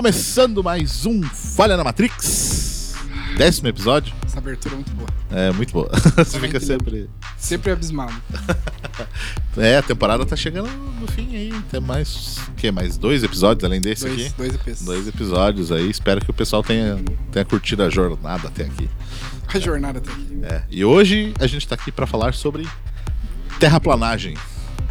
[0.00, 2.94] Começando mais um Falha na Matrix.
[3.36, 4.14] Décimo episódio.
[4.24, 5.08] Essa abertura é muito boa.
[5.30, 5.90] É muito boa.
[6.16, 6.66] Você fica entendendo.
[6.66, 7.10] sempre.
[7.36, 8.14] Sempre abismado.
[9.58, 10.70] É, a temporada tá chegando
[11.00, 11.52] no fim aí.
[11.70, 12.38] Tem mais.
[12.48, 12.70] O quê?
[12.70, 14.34] Mais dois episódios além desse Dois, aqui?
[14.36, 14.82] dois EPs.
[14.82, 15.90] Dois episódios aí.
[15.90, 16.98] Espero que o pessoal tenha,
[17.30, 18.88] tenha curtido a jornada até aqui.
[19.48, 20.40] A jornada até aqui.
[20.44, 20.62] É.
[20.70, 22.66] E hoje a gente tá aqui pra falar sobre
[23.58, 24.34] terraplanagem.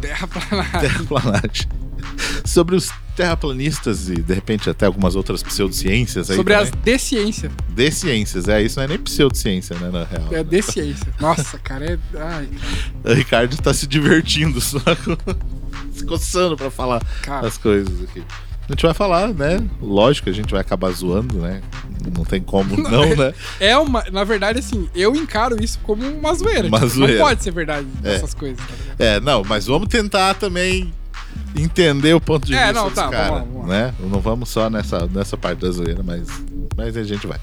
[0.00, 0.78] Terra planada.
[0.78, 1.68] Terraplanagem.
[2.44, 6.36] sobre os terraplanistas e de repente até algumas outras pseudociências aí.
[6.36, 6.68] Sobre também.
[6.68, 7.52] as desciências.
[7.68, 10.28] De ciências, é, isso não é nem pseudociência, né, na real.
[10.32, 11.06] É desciência.
[11.20, 11.98] Nossa, cara, é.
[12.18, 12.48] Ai,
[13.04, 14.78] O Ricardo tá se divertindo, só
[15.92, 17.46] se coçando pra falar cara.
[17.46, 18.22] as coisas aqui.
[18.68, 19.58] A gente vai falar, né?
[19.82, 21.60] Lógico, a gente vai acabar zoando, né?
[22.16, 23.34] Não tem como não, né?
[23.58, 24.04] É uma.
[24.12, 26.68] Na verdade, assim, eu encaro isso como uma zoeira.
[26.68, 27.14] Uma tipo, zoeira.
[27.18, 28.14] Não pode ser verdade É.
[28.14, 28.72] essas coisas, tá?
[28.96, 30.92] É, não, mas vamos tentar também
[31.56, 33.94] entender o ponto de É, vista não, dos tá, caras, né?
[34.00, 36.28] Não vamos só nessa, nessa parte da zoeira, mas,
[36.76, 37.38] mas a gente vai.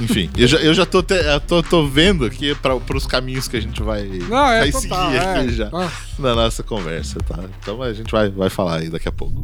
[0.00, 3.46] Enfim, eu já, eu já tô, te- eu tô, tô vendo aqui para os caminhos
[3.46, 4.80] que a gente vai, Não, é vai total.
[5.10, 5.38] seguir é.
[5.38, 5.94] aqui já Nossa.
[6.18, 7.38] na nossa conversa, tá?
[7.60, 9.34] Então a gente vai, vai falar aí daqui a pouco.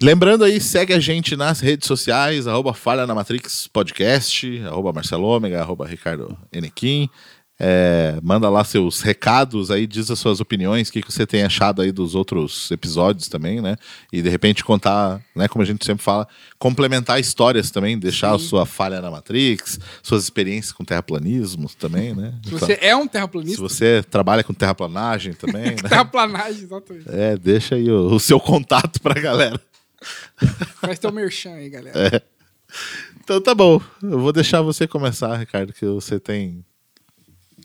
[0.00, 5.24] Lembrando aí, segue a gente nas redes sociais, arroba Falha na Matrix Podcast, arroba Marcelo
[5.24, 7.10] Ômega, arroba Ricardo Enequim.
[7.60, 11.42] É, manda lá seus recados aí, diz as suas opiniões, o que, que você tem
[11.42, 13.76] achado aí dos outros episódios também, né?
[14.12, 18.38] E de repente contar, né, como a gente sempre fala, complementar histórias também, deixar a
[18.38, 18.46] Sim.
[18.46, 22.34] sua falha na Matrix, suas experiências com terraplanismo também, né?
[22.44, 25.88] Se Então, você é um se terraplanista, você trabalha com terraplanagem também, né?
[25.88, 27.06] terraplanagem, exatamente.
[27.08, 29.60] É, deixa aí o, o seu contato pra galera.
[30.80, 31.98] Faz teu merchan aí, galera.
[31.98, 32.22] É.
[33.24, 33.80] Então tá bom.
[34.00, 36.64] Eu vou deixar você começar, Ricardo, que você tem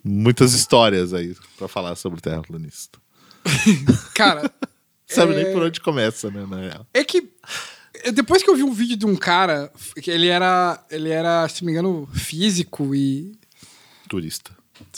[0.04, 3.00] muitas histórias aí pra falar sobre terraplanista.
[4.14, 4.52] Cara,
[5.08, 5.44] Sabe É.
[5.44, 6.88] nem por onde começa, né, na real.
[6.94, 7.30] É que
[8.04, 9.72] eh, depois que eu vi um vídeo de um cara
[10.02, 13.34] que ele era, ele era, se não me engano, físico e
[14.10, 14.52] Turista.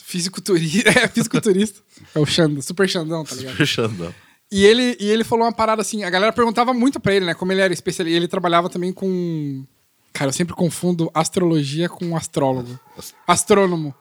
[0.04, 1.82] fisiculturista, é, fisiculturista.
[2.14, 3.56] É o Xandão, super Xandão, tá ligado?
[3.56, 4.14] Fechando.
[4.52, 7.34] E ele, e ele falou uma parada assim, a galera perguntava muito pra ele, né,
[7.34, 9.66] como ele era especialista, ele trabalhava também com
[10.14, 12.80] Cara, eu sempre confundo astrologia com astrólogo.
[13.28, 13.94] Astrônomo.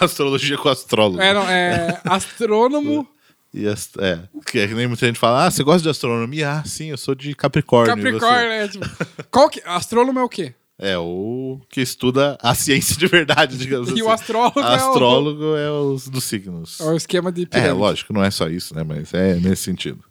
[0.00, 1.20] Astrologia com astrólogo.
[1.20, 3.08] É, não, é astrônomo,
[3.52, 6.50] E as- é, que é que nem muita gente fala, ah, você gosta de astronomia?
[6.52, 7.92] Ah, sim, eu sou de Capricórnio.
[7.92, 8.86] e você?" Capricórnio, é, tipo,
[9.30, 10.54] qual que, astrônomo é o quê?
[10.80, 14.02] É, o que estuda a ciência de verdade, digamos E assim.
[14.02, 16.78] o astrólogo é o- Astrólogo é os dos signos.
[16.80, 17.74] É o esquema de É, pirâmide.
[17.80, 18.84] lógico, não é só isso, né?
[18.84, 20.04] Mas é nesse sentido.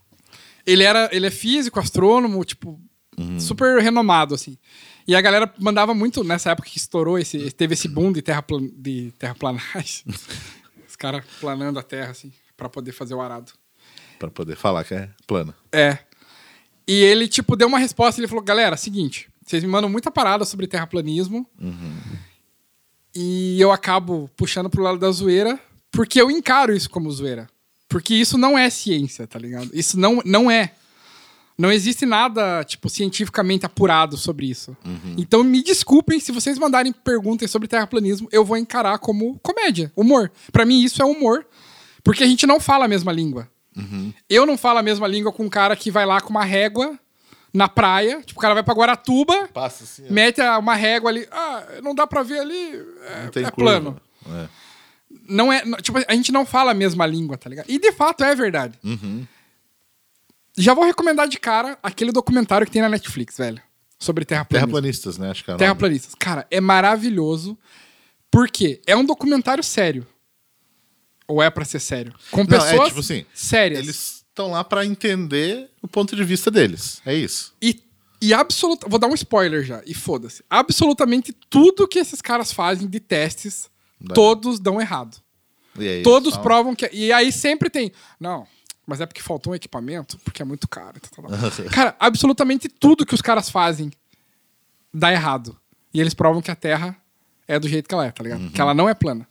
[0.66, 2.78] Ele era, ele é físico, astrônomo, tipo,
[3.18, 3.40] Uhum.
[3.40, 4.58] super renomado, assim.
[5.08, 8.68] E a galera mandava muito, nessa época que estourou, esse, teve esse boom de, terraplan,
[8.76, 10.04] de terraplanagem.
[10.88, 13.54] Os caras planando a terra, assim, pra poder fazer o arado.
[14.20, 15.56] Pra poder falar que é plana.
[15.72, 15.98] É.
[16.88, 20.44] E ele, tipo, deu uma resposta, ele falou, galera, seguinte, vocês me mandam muita parada
[20.44, 21.48] sobre terraplanismo,
[23.16, 25.60] e eu acabo puxando pro lado da zoeira,
[25.92, 27.50] porque eu encaro isso como zoeira.
[27.90, 29.70] Porque isso não é ciência, tá ligado?
[29.74, 30.74] Isso não, não é.
[31.58, 34.78] Não existe nada, tipo, cientificamente apurado sobre isso.
[35.18, 40.32] Então me desculpem se vocês mandarem perguntas sobre terraplanismo, eu vou encarar como comédia, humor.
[40.52, 41.46] Pra mim isso é humor,
[42.04, 43.50] porque a gente não fala a mesma língua.
[44.30, 46.98] Eu não falo a mesma língua com um cara que vai lá com uma régua
[47.54, 50.14] na praia, tipo, o cara vai pra Guaratuba, Passa assim, ó.
[50.14, 52.74] mete uma régua ali, ah, não dá pra ver ali,
[53.36, 54.00] é, é plano.
[54.30, 54.48] É.
[55.28, 57.66] Não é, tipo, a gente não fala a mesma língua, tá ligado?
[57.70, 58.78] E de fato é verdade.
[58.84, 59.26] Uhum.
[60.58, 63.62] Já vou recomendar de cara aquele documentário que tem na Netflix, velho,
[64.00, 64.68] sobre terraplanismo.
[64.68, 65.30] Terraplanistas, né?
[65.32, 65.56] Acho que é.
[65.56, 66.16] Terraplanistas.
[66.16, 67.58] Cara, é maravilhoso.
[68.32, 68.82] Por quê?
[68.88, 70.06] É um documentário sério.
[71.28, 72.14] Ou é pra ser sério?
[72.32, 73.80] Com Não, é pessoas tipo assim, sérias.
[73.80, 77.02] Eles estão lá pra entender o ponto de vista deles.
[77.06, 77.54] É isso.
[77.62, 77.82] E,
[78.22, 78.88] e absoluta.
[78.90, 80.44] Vou dar um spoiler já, e foda-se.
[80.50, 84.14] Absolutamente tudo que esses caras fazem de testes, Dá.
[84.16, 85.18] todos dão errado.
[85.78, 86.90] Aí, Todos falam- provam que.
[86.92, 87.92] E aí sempre tem.
[88.20, 88.48] Não,
[88.88, 90.94] mas é porque faltou um equipamento, porque é muito caro.
[91.00, 91.64] tá, tá, tá.
[91.70, 93.92] Cara, absolutamente tudo que os caras fazem
[94.94, 95.58] dá errado.
[95.94, 96.96] E eles provam que a Terra
[97.48, 98.50] é do jeito que ela é, tá ligado?
[98.50, 99.28] Que ela não é plana.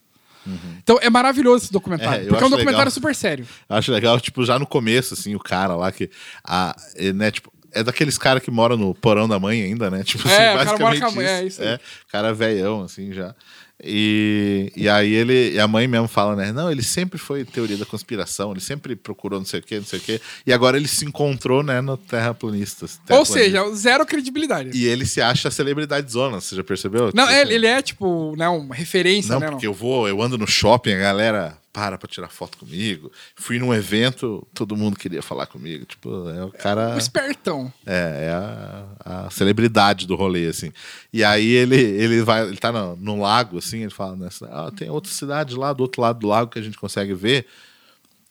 [0.82, 2.20] Então é maravilhoso esse documentário.
[2.20, 2.90] É, eu porque é um documentário legal.
[2.92, 3.46] super sério.
[3.68, 6.08] Acho legal, tipo, já no começo, assim, o cara lá que.
[6.44, 10.02] A, é, né, tipo, é daqueles caras que moram no porão da mãe ainda, né?
[10.04, 11.68] Tipo É, assim, o cara mora basicamente com a mãe, é isso aí.
[11.68, 11.80] É,
[12.10, 13.34] cara velhão, assim, já.
[13.82, 15.52] E, e aí ele.
[15.52, 16.50] E a mãe mesmo fala, né?
[16.50, 19.84] Não, ele sempre foi teoria da conspiração, ele sempre procurou não sei o quê, não
[19.84, 20.20] sei o quê.
[20.46, 22.98] E agora ele se encontrou, né, no Terraplanistas.
[23.02, 23.34] Ou Terraplanista.
[23.38, 24.70] seja, zero credibilidade.
[24.76, 27.10] E ele se acha celebridade zona, você já percebeu?
[27.14, 29.50] Não, Tipo, ele, ele é, tipo, né, uma referência, Não, né?
[29.50, 33.12] porque eu vou, eu ando no shopping, a galera para pra tirar foto comigo.
[33.34, 35.84] Fui num evento, todo mundo queria falar comigo.
[35.84, 36.94] Tipo, é o cara.
[36.94, 37.70] Um espertão.
[37.84, 40.72] É, é a, a celebridade do rolê, assim.
[41.12, 44.72] E aí ele, ele vai, ele tá no, no lago, assim, ele fala, né, ah,
[44.74, 47.46] tem outra cidade lá do outro lado do lago que a gente consegue ver.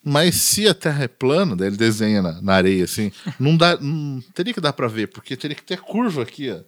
[0.02, 3.78] Mas se a Terra é plana, daí ele desenha na, na areia, assim, não dá.
[3.80, 6.58] Não, teria que dar pra ver, porque teria que ter curva aqui, ó.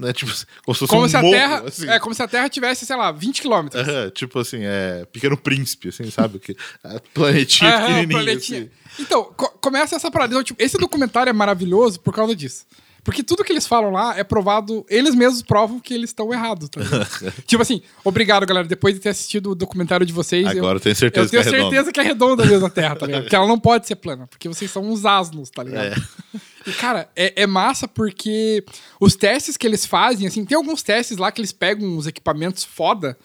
[0.00, 0.12] Né?
[0.14, 0.32] Tipo,
[0.64, 1.62] como se Como um se a morro, Terra.
[1.66, 1.88] assim.
[1.88, 3.82] É como se a Terra tivesse, sei lá, 20 quilômetros.
[4.14, 6.38] Tipo assim, é Pequeno Príncipe, assim, sabe?
[6.38, 8.60] Que, a planetinha Aham, pequenininha, planetinha.
[8.60, 8.70] assim.
[9.02, 10.32] Então, co- começa essa parada.
[10.32, 12.64] Então, tipo, esse documentário é maravilhoso por causa disso.
[13.02, 16.68] Porque tudo que eles falam lá é provado, eles mesmos provam que eles estão errados.
[16.68, 16.80] Tá
[17.46, 18.66] tipo assim, obrigado, galera.
[18.66, 20.46] Depois de ter assistido o documentário de vocês.
[20.46, 22.96] Agora eu tenho certeza eu tenho que é certeza que é redonda mesmo a Terra,
[22.96, 23.28] tá ligado?
[23.28, 25.94] Que ela não pode ser plana, porque vocês são uns asnos, tá ligado?
[25.94, 25.94] É.
[26.66, 28.62] E, cara, é, é massa porque
[29.00, 32.64] os testes que eles fazem, assim, tem alguns testes lá que eles pegam uns equipamentos
[32.64, 33.16] foda.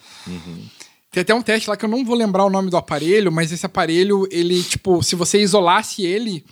[1.11, 3.51] Tem até um teste lá que eu não vou lembrar o nome do aparelho, mas
[3.51, 6.45] esse aparelho, ele, tipo, se você isolasse ele,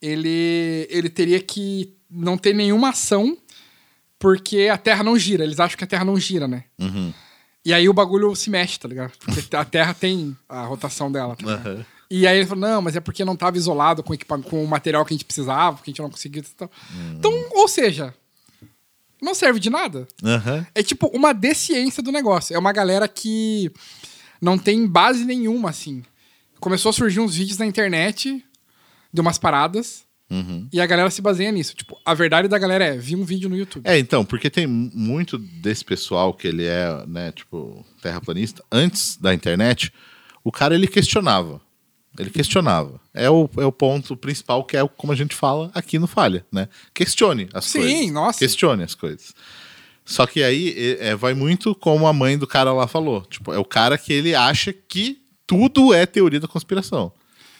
[0.00, 3.36] ele, ele teria que não ter nenhuma ação
[4.18, 5.44] porque a Terra não gira.
[5.44, 6.64] Eles acham que a Terra não gira, né?
[6.78, 7.12] Uhum.
[7.64, 9.12] E aí o bagulho se mexe, tá ligado?
[9.18, 11.36] Porque a Terra tem a rotação dela.
[11.36, 11.66] Tá ligado?
[11.66, 11.86] Aham.
[12.10, 15.04] E aí ele falou, não, mas é porque não estava isolado com com o material
[15.04, 16.40] que a gente precisava, porque a gente não conseguia.
[16.40, 16.70] e tal.
[17.14, 18.14] Então, ou seja,
[19.20, 20.08] não serve de nada.
[20.24, 20.66] Aham.
[20.74, 22.54] É tipo uma desciência do negócio.
[22.54, 23.70] É uma galera que
[24.40, 26.02] não tem base nenhuma, assim.
[26.60, 28.42] Começou a surgir uns vídeos na internet
[29.12, 30.68] de umas paradas Uhum.
[30.70, 31.74] e a galera se baseia nisso.
[31.74, 33.86] Tipo, a verdade da galera é, vi um vídeo no YouTube.
[33.86, 39.16] É, então, porque tem mu- muito desse pessoal que ele é, né, tipo, terraplanista, antes
[39.16, 39.90] da internet,
[40.44, 41.60] o cara ele questionava.
[42.18, 43.00] Ele questionava.
[43.14, 46.44] É o, é o ponto principal que é como a gente fala aqui no Falha,
[46.52, 46.68] né?
[46.92, 48.10] Questione as Sim, coisas.
[48.10, 48.38] nossa.
[48.40, 49.32] Questione as coisas.
[50.04, 53.22] Só que aí é, vai muito como a mãe do cara lá falou.
[53.22, 57.12] Tipo, é o cara que ele acha que tudo é teoria da conspiração.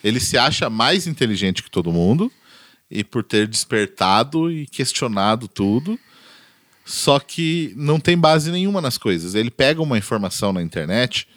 [0.02, 2.30] Ele se acha mais inteligente que todo mundo
[2.90, 5.98] e por ter despertado e questionado tudo,
[6.84, 9.34] só que não tem base nenhuma nas coisas.
[9.34, 11.28] Ele pega uma informação na internet,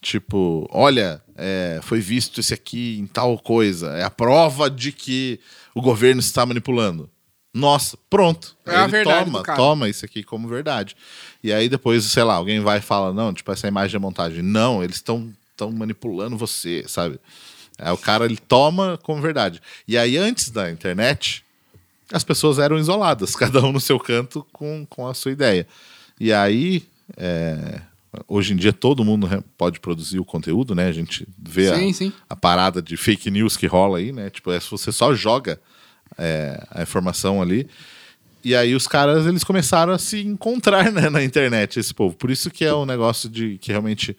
[0.00, 5.38] tipo, olha, é, foi visto esse aqui em tal coisa, é a prova de que
[5.74, 7.10] o governo está manipulando.
[7.52, 8.54] Nossa, pronto.
[8.66, 10.94] É a Ele verdade toma, toma isso aqui como verdade.
[11.42, 14.42] E aí depois, sei lá, alguém vai e fala, não, tipo, essa imagem é montagem.
[14.42, 17.18] Não, eles estão estão manipulando você, sabe?
[17.78, 19.60] Aí o cara ele toma como verdade.
[19.86, 21.44] E aí antes da internet,
[22.12, 25.66] as pessoas eram isoladas, cada um no seu canto com, com a sua ideia.
[26.18, 26.84] E aí,
[27.16, 27.80] é,
[28.26, 29.28] hoje em dia todo mundo
[29.58, 30.86] pode produzir o conteúdo, né?
[30.86, 32.12] A gente vê Sim, a, sim.
[32.30, 34.30] a parada de fake news que rola aí, né?
[34.30, 35.60] Tipo, é, se você só joga
[36.18, 37.68] é, a informação ali.
[38.44, 42.14] E aí os caras eles começaram a se encontrar né, na internet, esse povo.
[42.14, 44.16] Por isso que é um negócio de que realmente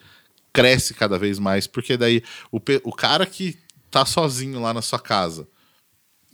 [0.53, 3.57] cresce cada vez mais, porque daí o, o cara que
[3.91, 5.47] tá sozinho lá na sua casa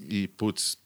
[0.10, 0.78] e, putz,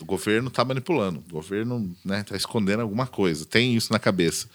[0.00, 4.48] o governo tá manipulando, o governo né, tá escondendo alguma coisa, tem isso na cabeça.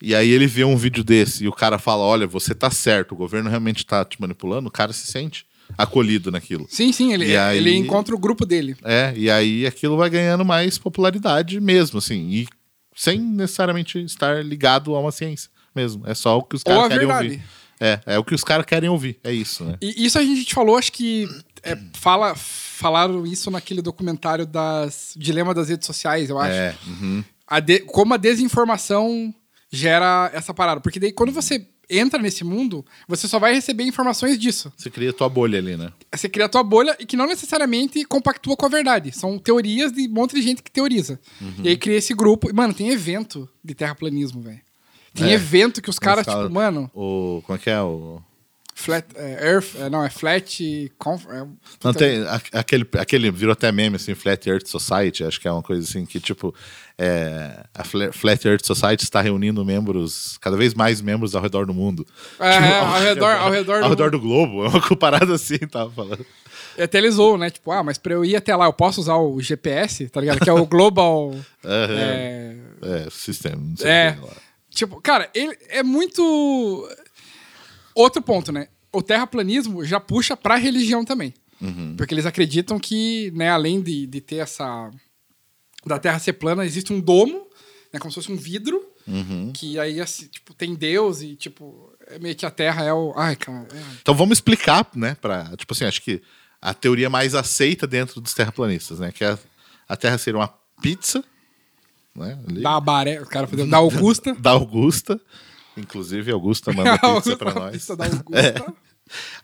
[0.00, 3.12] E aí ele vê um vídeo desse e o cara fala: Olha, você tá certo,
[3.12, 5.46] o governo realmente tá te manipulando, o cara se sente
[5.76, 6.66] acolhido naquilo.
[6.68, 8.76] Sim, sim, ele, E aí- ele encontra o grupo dele.
[8.84, 12.48] É, e aí aquilo vai ganhando mais popularidade mesmo, assim, e
[12.94, 16.02] sem necessariamente estar ligado a uma ciência mesmo.
[16.06, 17.28] É só o que os a caras querem verdade.
[17.28, 17.42] ouvir.
[17.78, 19.76] É, é o que os caras querem ouvir, é isso, né?
[19.82, 21.28] E isso a gente falou, acho que
[21.62, 26.54] é, fala, falaram isso naquele documentário das Dilema das redes sociais, eu acho.
[26.54, 27.22] É, uhum.
[27.46, 29.32] A de- como a desinformação
[29.70, 30.80] gera essa parada.
[30.80, 34.72] Porque daí quando você entra nesse mundo, você só vai receber informações disso.
[34.76, 35.92] Você cria tua bolha ali, né?
[36.12, 39.12] Você cria a tua bolha e que não necessariamente compactua com a verdade.
[39.12, 41.20] São teorias de um monte de gente que teoriza.
[41.40, 41.54] Uhum.
[41.62, 42.48] E aí cria esse grupo.
[42.50, 44.60] E, mano, tem evento de terraplanismo, velho.
[45.16, 45.34] Tem É.
[45.34, 47.80] evento que os caras, tipo, mano, O, como é que é?
[47.80, 48.20] O...
[48.74, 51.46] flat, é, Earth, é, não, é flat, conf, é,
[51.82, 55.62] Não, tem, aquele, aquele virou até meme, assim, Flat Earth Society, acho que é uma
[55.62, 56.54] coisa assim que, tipo,
[56.98, 61.64] é, a Fla- Flat Earth Society está reunindo membros, cada vez mais membros ao redor
[61.66, 62.06] do mundo.
[62.38, 65.58] É, Tipo, ao redor- ao redor do ao redor do globo, é uma parada assim,
[65.58, 66.24] tava falando.
[66.78, 67.48] E até eles zoam, né?
[67.48, 70.40] Tipo, ah, mas pra eu ir até lá, eu posso usar o GPS, tá ligado?
[70.40, 71.34] Que é o Global.
[71.64, 74.10] É, É, sistema, não sei É.
[74.10, 74.32] o que lá.
[74.76, 76.88] Tipo, cara, ele é muito.
[77.94, 78.68] Outro ponto, né?
[78.92, 81.32] O terraplanismo já puxa pra religião também.
[81.60, 81.94] Uhum.
[81.96, 84.90] Porque eles acreditam que, né, além de, de ter essa.
[85.84, 87.46] da Terra ser plana, existe um domo,
[87.92, 87.98] né?
[87.98, 89.52] Como se fosse um vidro, Uhum.
[89.54, 93.14] que aí, assim, tipo, tem Deus e, tipo, é meio que a Terra é o.
[93.16, 93.66] Ai, cara.
[93.72, 96.20] é- Então vamos explicar, né, pra, tipo assim, acho que
[96.60, 99.38] a teoria mais aceita dentro dos terraplanistas, né, que é
[99.88, 100.48] a Terra ser uma
[100.82, 101.24] pizza,
[102.16, 103.70] né, ali, Da Baré, o cara fazendo.
[103.70, 104.34] Da Augusta.
[104.40, 105.20] da Augusta,
[105.76, 107.72] inclusive Augusta manda pizza pra Uma nós.
[107.72, 108.74] pizza da Augusta.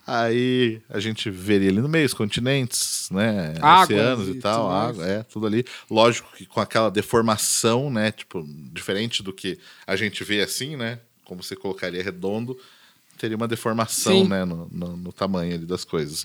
[0.06, 3.54] Aí a gente veria ali no meio os continentes, né?
[3.60, 5.64] Águas oceanos e e tal, água, é, tudo ali.
[5.88, 8.10] Lógico que com aquela deformação, né?
[8.10, 10.98] Tipo, diferente do que a gente vê assim, né?
[11.24, 12.58] Como você colocaria redondo,
[13.16, 14.28] teria uma deformação, Sim.
[14.28, 14.44] né?
[14.44, 16.24] No, no- no tamanho ali das coisas.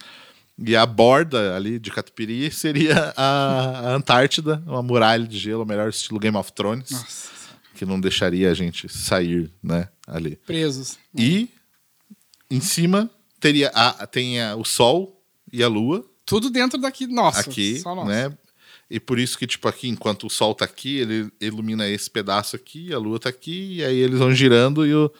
[0.65, 5.89] E a borda ali de Catupiry seria a, a Antártida, uma muralha de gelo, melhor
[5.89, 7.29] estilo Game of Thrones, Nossa,
[7.75, 9.87] que não deixaria a gente sair, né?
[10.07, 10.35] Ali.
[10.47, 10.97] presos.
[11.15, 11.49] E
[12.49, 13.09] em cima
[13.39, 15.21] teria a, tem a- o Sol
[15.53, 17.05] e a Lua Tudo dentro daqui.
[17.07, 18.07] Nossa, aqui, só nossa.
[18.29, 18.37] né?
[18.89, 22.55] E por isso que, tipo, aqui, enquanto o Sol tá aqui, ele ilumina esse pedaço
[22.55, 25.11] aqui, a Lua tá aqui, e aí eles vão girando e o,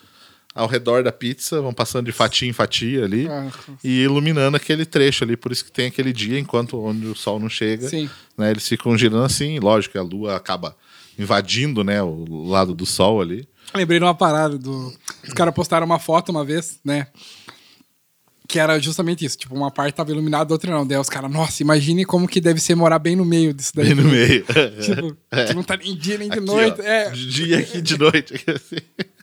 [0.58, 3.50] ao redor da pizza vão passando de fatia em fatia ali Ah,
[3.84, 5.38] e iluminando aquele trecho ali.
[5.38, 8.10] Por isso que tem aquele dia, enquanto onde o Sol não chega, Sim.
[8.38, 8.52] né?
[8.52, 10.76] Eles ficam girando assim, lógico que a Lua acaba
[11.18, 13.48] invadindo, né, o lado do Sol ali.
[13.74, 14.94] Lembrei de uma parada do.
[15.28, 17.08] Os caras postaram uma foto uma vez, né?
[18.48, 19.38] Que era justamente isso.
[19.38, 20.88] Tipo, uma parte tava iluminada, outra não.
[20.88, 23.94] Daí os caras, nossa, imagine como que deve ser morar bem no meio disso daí.
[23.94, 24.46] Bem no meio.
[24.82, 26.80] Tipo, que não tá nem dia nem de Aqui, noite.
[26.80, 27.10] ó, É.
[27.10, 28.36] De dia aqui de noite.
[28.36, 28.78] aqui, assim.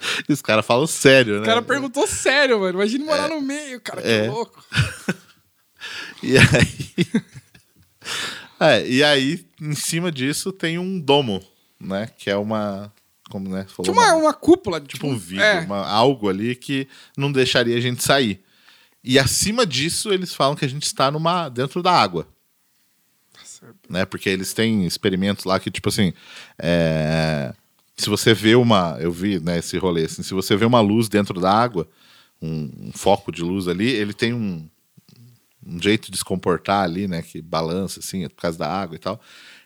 [0.28, 1.42] E os caras falam sério, né?
[1.42, 2.78] O cara perguntou sério, mano.
[2.78, 4.28] Imagine morar no meio, cara, que É.
[4.28, 4.64] louco.
[6.22, 7.06] E aí.
[8.62, 11.42] É, e aí, em cima disso, tem um domo,
[11.80, 12.10] né?
[12.18, 12.92] Que é uma.
[13.30, 13.64] Como né?
[13.68, 14.78] Falou, Tinha uma, uma cúpula.
[14.82, 15.60] tipo um vidro, É.
[15.60, 18.42] uma- algo ali que não deixaria a gente sair.
[19.02, 22.28] E acima disso, eles falam que a gente está numa, dentro da água.
[23.88, 24.04] Né?
[24.04, 26.12] Porque eles têm experimentos lá que, tipo assim,
[26.58, 27.54] é,
[28.00, 28.96] se você vê uma.
[29.00, 31.86] Eu vi né, esse rolê, assim, se você vê uma luz dentro da água,
[32.42, 34.66] um, um foco de luz ali, ele tem um,
[35.66, 37.22] um jeito de se comportar ali, né?
[37.22, 39.20] Que balança, assim, por causa da água e tal.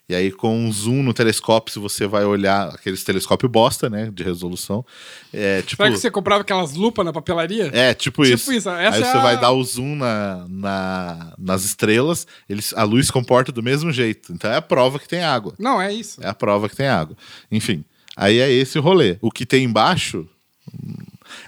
[0.06, 4.10] E aí, com um zoom no telescópio, se você vai olhar aqueles telescópio bosta, né?
[4.12, 4.84] De resolução.
[5.32, 5.82] É tipo.
[5.82, 7.70] Será que você comprava aquelas lupas na papelaria?
[7.72, 8.52] É, tipo, Tipo isso.
[8.52, 12.82] isso, Aí é você a- vai dar o zoom na, na- nas estrelas, eles, a
[12.82, 14.30] luz comporta do mesmo jeito.
[14.30, 15.54] Então é a prova que tem água.
[15.58, 16.22] Não, é isso.
[16.22, 17.16] É a prova que tem água.
[17.50, 17.82] Enfim,
[18.16, 19.18] aí é esse o rolê.
[19.20, 20.28] O que tem embaixo.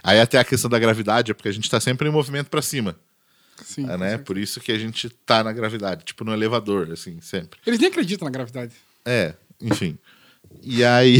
[0.03, 2.63] Aí até a questão da gravidade, é porque a gente tá sempre em movimento para
[2.63, 2.97] cima.
[3.65, 3.89] Sim.
[3.91, 4.19] é, né?
[4.19, 7.59] Por isso que a gente tá na gravidade, tipo no elevador, assim, sempre.
[7.67, 8.75] Eles nem acreditam na gravidade.
[9.05, 9.99] É, enfim.
[10.63, 11.19] E aí.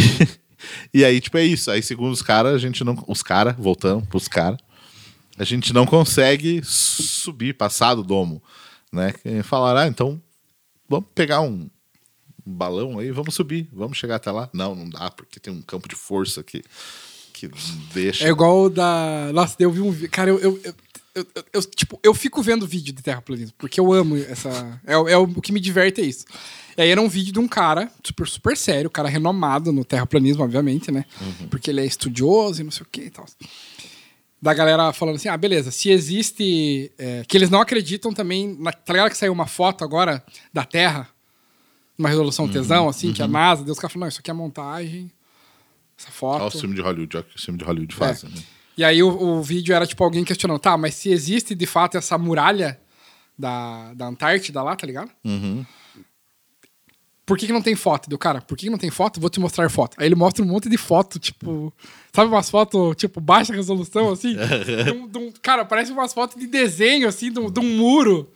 [0.93, 1.71] e aí, tipo, é isso.
[1.71, 3.03] Aí, segundo os caras, a gente não.
[3.07, 4.59] Os caras, voltando pros caras,
[5.39, 8.43] a gente não consegue subir, passar do domo.
[8.93, 9.13] Né?
[9.43, 10.21] Falaram, ah, então
[10.89, 11.69] vamos pegar um,
[12.47, 14.49] um balão aí, vamos subir, vamos chegar até lá.
[14.53, 16.63] Não, não dá, porque tem um campo de força que,
[17.33, 17.51] que
[17.93, 18.25] deixa.
[18.27, 19.31] É igual o da.
[19.33, 20.11] Nossa, eu vi um vídeo.
[20.11, 20.75] Cara, eu, eu, eu,
[21.15, 24.81] eu- eu- eu, tipo, eu fico vendo vídeo de terraplanismo, porque eu amo essa.
[24.87, 26.25] É, o- é o, que me diverte é isso.
[26.77, 30.45] E aí era um vídeo de um cara, super, super sério, cara renomado no terraplanismo,
[30.45, 31.07] obviamente, né?
[31.51, 33.25] Porque ele é estudioso e não sei o que e tal.
[34.43, 36.93] Da galera falando assim: ah, beleza, se existe.
[36.99, 38.55] é, que eles não acreditam também.
[38.61, 40.23] Na, tá ligado que saiu uma foto agora
[40.53, 41.09] da Terra?
[41.99, 45.11] Uma resolução tesão, assim, que a NASA, Deus cara falou: não, isso aqui é montagem.
[45.99, 46.41] Essa foto.
[46.43, 48.23] Olha o filme de Hollywood, olha o filme de Hollywood faz.
[48.25, 48.29] É.
[48.29, 48.35] né?
[48.77, 51.97] E aí o, o vídeo era tipo alguém questionando, tá, mas se existe de fato
[51.97, 52.79] essa muralha
[53.39, 55.11] da, da Antártida lá, tá ligado?
[55.25, 55.65] Uhum.
[57.25, 58.09] Por que, que não tem foto?
[58.09, 59.19] Deu, cara, por que, que não tem foto?
[59.21, 59.97] Vou te mostrar foto.
[59.99, 61.73] Aí ele mostra um monte de foto, tipo.
[62.13, 64.37] Sabe umas fotos, tipo, baixa resolução, assim?
[64.85, 67.77] de um- de um- cara, parece umas fotos de desenho, assim, de um, de um
[67.77, 68.31] muro.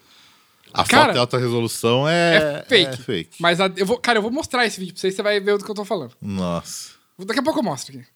[0.73, 2.93] A Cara, foto de alta resolução é, É, fake.
[2.93, 3.37] é fake.
[3.41, 5.59] Mas a- eu vou, cara, eu vou mostrar esse vídeo pra vocês, você vai ver
[5.59, 6.13] do que eu tô falando.
[6.23, 6.91] Nossa.
[7.19, 8.07] Daqui a pouco eu mostro aqui.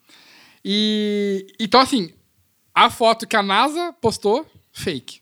[0.64, 1.46] E.
[1.60, 2.10] Então, assim,
[2.74, 5.20] a foto que a NASA postou, fake.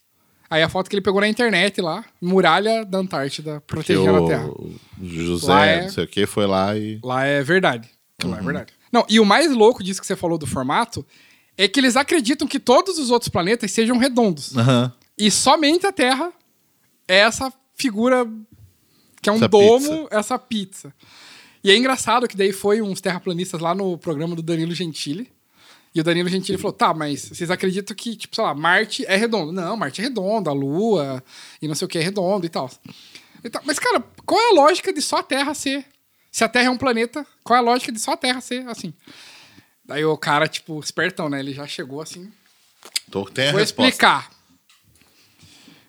[0.49, 4.49] Aí a foto que ele pegou na internet lá, muralha da Antártida protegendo a Terra.
[4.51, 7.01] o José, Lá é- não sei o que, foi lá e.
[7.03, 7.89] Lá é verdade.
[8.23, 8.37] Lá Uhum.
[8.39, 8.73] é verdade.
[8.93, 11.05] Não, e o mais louco disso que você falou do formato
[11.57, 14.55] é que eles acreditam que todos os outros planetas sejam redondos.
[14.57, 14.93] Aham.
[15.17, 16.31] E somente a Terra
[17.09, 18.27] é essa figura
[19.21, 20.93] que é um Essa domo, essa pizza.
[21.63, 25.31] E é engraçado que daí foi uns terraplanistas lá no programa do Danilo Gentili.
[25.95, 29.15] E o Danilo Gentili falou: tá, mas vocês acreditam que, tipo, sei lá, Marte é
[29.15, 29.53] redondo?
[29.53, 31.23] Não, Marte é redondo, a Lua
[31.61, 32.71] e não sei o que é redondo e tal.
[33.45, 33.63] E tal.
[33.65, 35.85] Mas, cara, qual é a lógica de só a Terra ser?
[36.33, 38.67] Se a Terra é um planeta, qual é a lógica de só a Terra ser
[38.69, 38.93] assim?
[39.85, 41.41] Daí o cara, tipo, espertão, né?
[41.41, 42.33] Ele já chegou assim.
[43.09, 43.89] Então tem a Vou resposta.
[43.89, 44.31] explicar.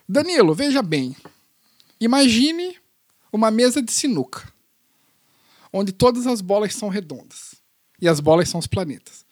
[0.07, 1.15] Danilo, veja bem.
[1.99, 2.77] Imagine
[3.31, 4.51] uma mesa de sinuca,
[5.71, 7.55] onde todas as bolas são redondas
[8.01, 9.25] e as bolas são os planetas.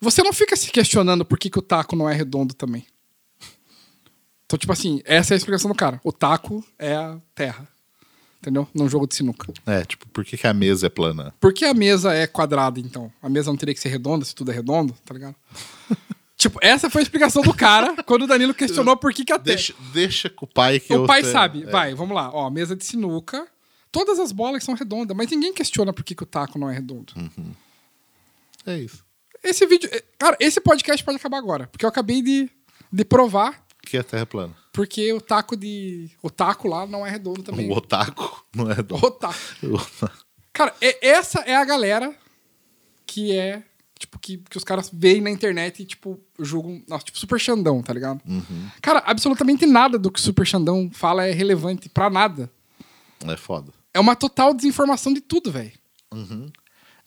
[0.00, 2.86] Você não fica se questionando por que, que o taco não é redondo também.
[4.46, 6.00] Então, tipo assim, essa é a explicação do cara.
[6.02, 7.68] O taco é a terra.
[8.40, 8.68] Entendeu?
[8.72, 9.52] Num jogo de sinuca.
[9.66, 11.34] É, tipo, por que, que a mesa é plana?
[11.40, 13.12] Por que a mesa é quadrada, então?
[13.20, 15.34] A mesa não teria que ser redonda se tudo é redondo, tá ligado?
[16.38, 19.38] Tipo, essa foi a explicação do cara quando o Danilo questionou por que, que a
[19.38, 19.56] Terra.
[19.56, 21.64] Deixa, deixa com o pai que O pai te- sabe.
[21.64, 21.66] é.
[21.66, 22.30] Vai, vamos lá.
[22.32, 23.46] Ó, mesa de sinuca.
[23.90, 26.74] Todas as bolas são redondas, mas ninguém questiona por que, que o taco não é
[26.74, 27.12] redondo.
[28.64, 29.04] É isso.
[29.42, 29.88] Esse vídeo.
[29.92, 31.66] eh, Cara, esse podcast pode acabar agora.
[31.68, 32.50] Porque eu acabei de,
[32.92, 34.54] de provar Que a Terra é plana.
[34.72, 36.10] porque o taco de.
[36.22, 37.68] O taco lá não é redondo também.
[37.70, 38.94] O otaku não é do...
[38.96, 39.34] O taco.
[40.52, 42.14] Cara, e- essa é a galera
[43.06, 43.62] que é.
[43.98, 46.80] Tipo, que, que os caras veem na internet e, tipo, julgam.
[46.88, 48.20] Nossa, tipo, Super Xandão, tá ligado?
[48.80, 52.48] Cara, absolutamente nada do que Super Xandão fala é relevante pra nada.
[53.26, 53.72] É foda.
[53.92, 55.72] É uma total desinformação de tudo, velho.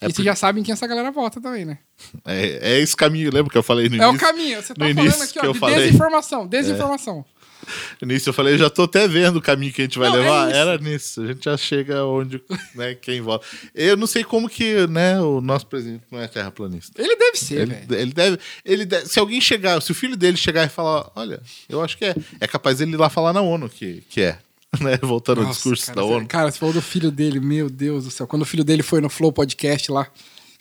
[0.02, 1.78] É e vocês já sabem quem essa galera vota também, né?
[2.26, 4.28] É, é esse caminho, lembra que eu falei no É o início?
[4.28, 4.62] caminho.
[4.62, 5.76] Você tá falando início aqui, ó, de falei.
[5.78, 6.48] desinformação.
[6.48, 7.16] Desinformação.
[7.18, 7.26] No
[8.02, 10.22] início eu falei, já tô até vendo o caminho que a gente vai Não, é
[10.22, 10.48] levar.
[10.50, 10.58] isso.
[10.58, 11.22] Era nisso.
[11.22, 12.42] A gente já chega onde,
[12.76, 13.46] né, quem vota.
[13.74, 17.02] Eu não sei como que, né, o nosso presidente não é terraplanista.
[17.02, 17.94] Ele deve ser, Ele, velho.
[18.02, 21.42] ele deve, ele deve- se alguém chegar, se o filho dele chegar e falar, olha,
[21.68, 24.38] eu acho que é, é capaz dele ir lá falar na ONU que, que é,
[24.80, 26.28] né, voltando ao Nossa, discurso cara, da ONU.
[26.28, 28.26] Cara, você falou do filho dele, meu Deus do céu.
[28.28, 30.12] Quando o filho dele foi no Flow Podcast lá, que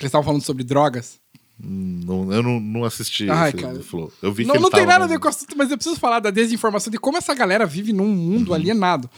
[0.04, 1.19] eles estavam falando sobre drogas.
[1.62, 3.74] Não, eu não, não assisti Ai, esse cara.
[3.74, 4.10] do Flow.
[4.22, 5.76] Eu vi Não, que ele não tem nada a ver com o assunto, mas eu
[5.76, 8.54] preciso falar da desinformação, de como essa galera vive num mundo Uhum.
[8.54, 9.10] alienado.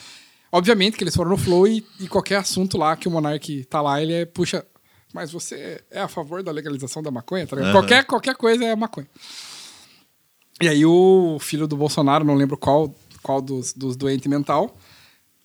[0.51, 3.81] Obviamente que eles foram no Flow e, e qualquer assunto lá que o Monark tá
[3.81, 4.67] lá, ele é, puxa.
[5.15, 7.47] Mas você é a favor da legalização da maconha?
[7.47, 7.57] Tá?
[7.57, 7.71] Aham.
[7.73, 9.07] qualquer, qualquer coisa é maconha.
[10.61, 14.77] E aí o filho do Bolsonaro, não lembro qual, qual dos, dos doentes mental,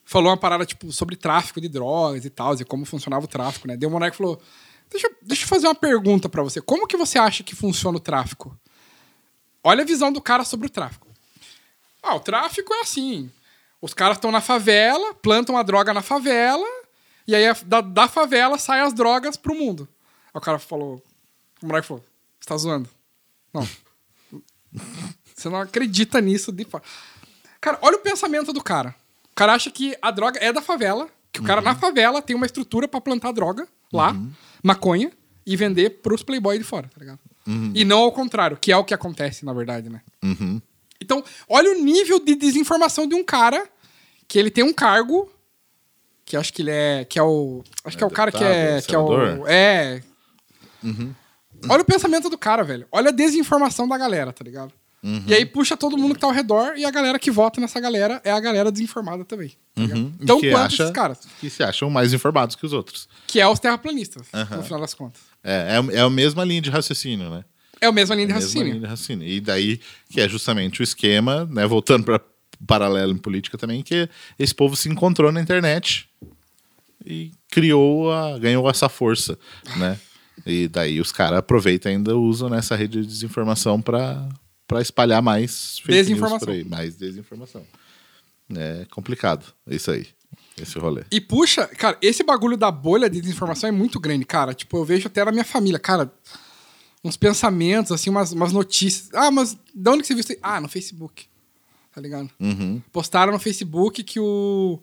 [0.06, 3.68] falou uma parada, tipo, sobre tráfico de drogas e tal, e como funcionava o tráfico,
[3.68, 3.75] né?
[3.75, 4.42] Daí o Monark falou,
[4.89, 6.62] deixa, eu- deixa eu fazer uma pergunta pra você.
[6.62, 8.58] Como que você acha que funciona o tráfico?
[9.63, 11.08] Olha a visão do cara sobre o tráfico.
[12.01, 13.29] Ah, o tráfico é assim.
[13.82, 16.65] Os caras estão na favela, plantam a droga na favela,
[17.27, 19.88] e aí a- da, da favela saem as drogas pro mundo.
[20.33, 21.03] Aí o cara falou,
[21.62, 22.03] o moleque falou,
[22.40, 22.90] você tá zoando?
[23.53, 23.68] Não.
[25.35, 26.66] Você não acredita nisso de
[27.62, 28.96] Cara, olha o pensamento do cara.
[29.31, 32.35] O cara acha que a droga é da favela, que o cara na favela tem
[32.35, 34.16] uma estrutura pra plantar droga lá,
[34.68, 35.12] maconha,
[35.46, 37.20] e vender pros playboy de fora, tá ligado?
[37.74, 40.01] E não ao contrário, que é o que acontece, na verdade, né?
[40.22, 40.62] Uhum.
[41.01, 43.66] Então, olha o nível de desinformação de um cara
[44.27, 45.32] que ele tem um cargo
[46.25, 48.82] que acho que ele é que é o acho que é o cara que é
[48.82, 49.50] deputado, que é o senador?
[49.50, 50.01] é
[51.70, 52.86] Olha o pensamento do cara, velho.
[52.92, 54.74] Olha a desinformação da galera, tá ligado?
[55.25, 57.80] E aí puxa todo mundo que tá ao redor e a galera que vota nessa
[57.80, 59.53] galera é a galera desinformada também.
[59.77, 60.11] Uhum.
[60.20, 61.20] Então, que quanto acha, esses caras?
[61.40, 63.07] Que se acham mais informados que os outros.
[63.27, 64.57] Que é os terraplanistas, Aham.
[64.57, 65.22] no final das contas.
[65.44, 67.46] É, é, é a mesma linha de raciocínio, né?
[67.79, 68.74] É a mesma linha de É a mesma raciocínio.
[68.74, 69.27] linha de raciocínio.
[69.27, 71.66] E daí, que é justamente o esquema, né?
[71.68, 72.20] Voltando para
[72.66, 74.09] paralelo em política também, que
[74.40, 76.09] esse povo se encontrou na internet
[77.05, 79.37] e criou a, ganhou essa força,
[79.77, 80.00] né?
[80.46, 84.27] E daí os caras aproveitam e ainda usam nessa rede de desinformação para
[84.81, 86.51] espalhar mais Desinformação.
[86.51, 87.63] aí, mais desinformação.
[88.55, 90.07] É complicado, isso aí,
[90.62, 91.03] esse rolê.
[91.12, 94.53] E puxa, cara, esse bagulho da bolha de desinformação é muito grande, cara.
[94.53, 96.12] Tipo, eu vejo até na minha família, cara,
[97.03, 99.10] uns pensamentos, assim, umas, umas notícias.
[99.14, 100.31] Ah, mas de onde que você viu isso?
[100.31, 100.40] aí?
[100.42, 101.25] Ah, no Facebook.
[101.94, 102.29] Tá ligado?
[102.40, 102.81] Uhum.
[102.92, 104.79] Postaram no Facebook que o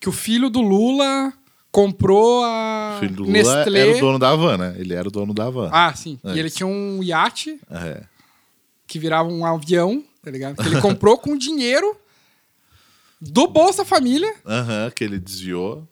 [0.00, 1.32] que o filho do Lula
[1.72, 3.80] comprou a O filho do Lula Nestlé.
[3.80, 4.76] era o dono da Havan, né?
[4.78, 5.68] Ele era o dono da Havan.
[5.72, 6.18] Ah, sim.
[6.24, 8.04] É e ele tinha um iate É.
[8.86, 10.56] que virava um avião, tá ligado?
[10.62, 11.96] Que ele comprou com dinheiro
[13.20, 14.32] do Bolsa Família.
[14.46, 15.86] Aham, que ele desviou.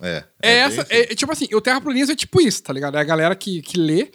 [0.00, 0.24] É.
[0.40, 0.94] É, bem essa, assim.
[0.94, 2.96] é, tipo assim, o terraplanismo é tipo isso, tá ligado?
[2.96, 4.10] É a galera que, que lê.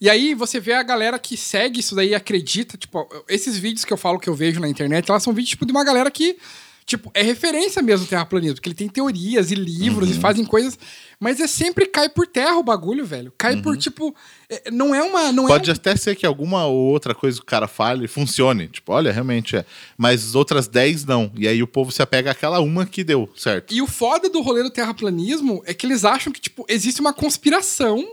[0.00, 3.84] E aí você vê a galera que segue isso daí e acredita, tipo, esses vídeos
[3.84, 6.10] que eu falo que eu vejo na internet, elas são vídeos tipo de uma galera
[6.10, 6.36] que,
[6.84, 10.16] tipo, é referência mesmo o terraplanismo, que ele tem teorias e livros Uhum.
[10.16, 10.78] e fazem coisas,
[11.20, 13.32] mas é sempre cai por terra o bagulho, velho.
[13.38, 14.14] Cai por tipo,
[14.48, 15.48] é, não é uma, não Uhum.
[15.48, 18.68] Pode é um- até ser que alguma ou outra coisa que o cara fale funcione.
[18.68, 19.64] Tipo, olha, realmente é.
[19.96, 21.30] Mas as outras 10 não.
[21.34, 23.72] E aí o povo se apega àquela uma que deu, certo?
[23.74, 27.12] E o foda do rolê do terraplanismo é que eles acham que, tipo, existe uma
[27.12, 28.04] conspiração,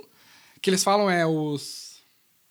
[0.61, 1.99] que eles falam é os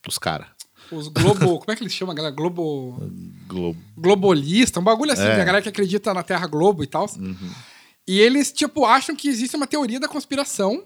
[0.09, 0.49] Os caras.
[0.91, 2.35] os globo, como é que eles chamam, a galera?
[2.35, 2.99] Globo
[3.47, 3.79] Globo.
[3.97, 5.41] globalista, um bagulho assim, É.
[5.41, 7.09] a galera que acredita na Terra Globo e tal.
[8.11, 10.83] E eles, tipo, acham que existe uma teoria da conspiração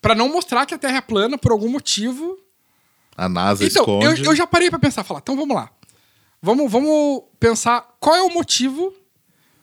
[0.00, 2.38] pra não mostrar que a Terra é plana por algum motivo.
[3.14, 4.24] A NASA então, eu, esconde.
[4.26, 5.70] eu já parei pra pensar, falar, então vamos lá.
[6.40, 8.94] Vamos, vamos pensar qual é o motivo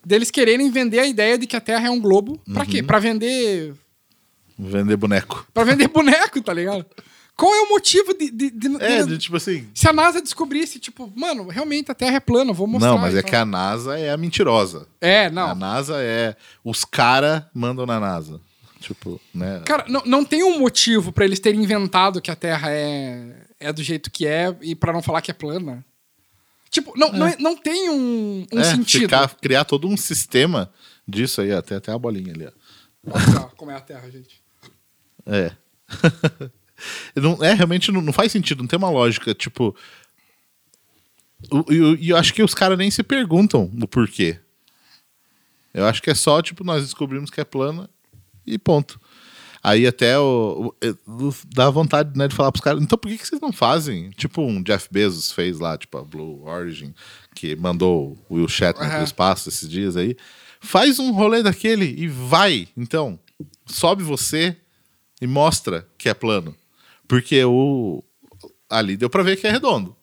[0.05, 2.39] deles quererem vender a ideia de que a Terra é um globo.
[2.53, 2.69] Pra Uhum.
[2.69, 2.83] quê?
[2.83, 3.73] Pra vender.
[4.59, 5.47] Vender boneco.
[5.51, 6.85] Pra vender boneco, tá ligado?
[7.35, 8.29] Qual é o motivo de.
[8.29, 9.67] de- de- É, de- tipo assim.
[9.73, 12.89] Se a NASA descobrisse, tipo, mano, realmente a Terra é plana, vou mostrar.
[12.91, 13.29] não, mas é então.
[13.29, 14.87] que a NASA é a mentirosa.
[15.01, 15.49] É, não.
[15.49, 16.35] A NASA é.
[16.63, 18.39] Os caras mandam na NASA.
[18.79, 19.61] Tipo, né?
[19.65, 23.71] Cara, não, não tem um motivo pra eles terem inventado que a Terra é, é
[23.73, 25.83] do jeito que é e pra não falar que é plana.
[26.69, 29.03] Tipo, não, não, é- não tem um, um é, sentido.
[29.03, 30.69] ficar- criar todo um sistema
[31.07, 32.51] disso aí, até, até a bolinha ali, ó.
[33.11, 34.41] Olha só como é a Terra, gente.
[35.25, 35.51] É.
[37.15, 39.75] não, é, realmente não, não faz sentido, não tem uma lógica, tipo.
[41.69, 44.39] E eu, e eu acho que os caras nem se perguntam o porquê.
[45.73, 47.89] Eu acho que é só, tipo, nós descobrimos que é plana
[48.45, 48.99] e ponto.
[49.61, 53.17] Aí até o, o- o- dá vontade né, de falar pros caras, então por que,
[53.17, 54.09] que vocês não fazem?
[54.11, 56.93] Tipo um Jeff Bezos fez lá, tipo a Blue Origin,
[57.33, 58.95] que mandou o Will Shatner Aham.
[58.97, 60.17] pro espaço esses dias aí.
[60.59, 63.17] Faz um rolê daquele e vai, então.
[63.65, 64.55] Sobe você
[65.21, 66.55] e mostra que é plano.
[67.13, 68.03] Porque o
[68.69, 69.95] ali deu pra ver que é redondo.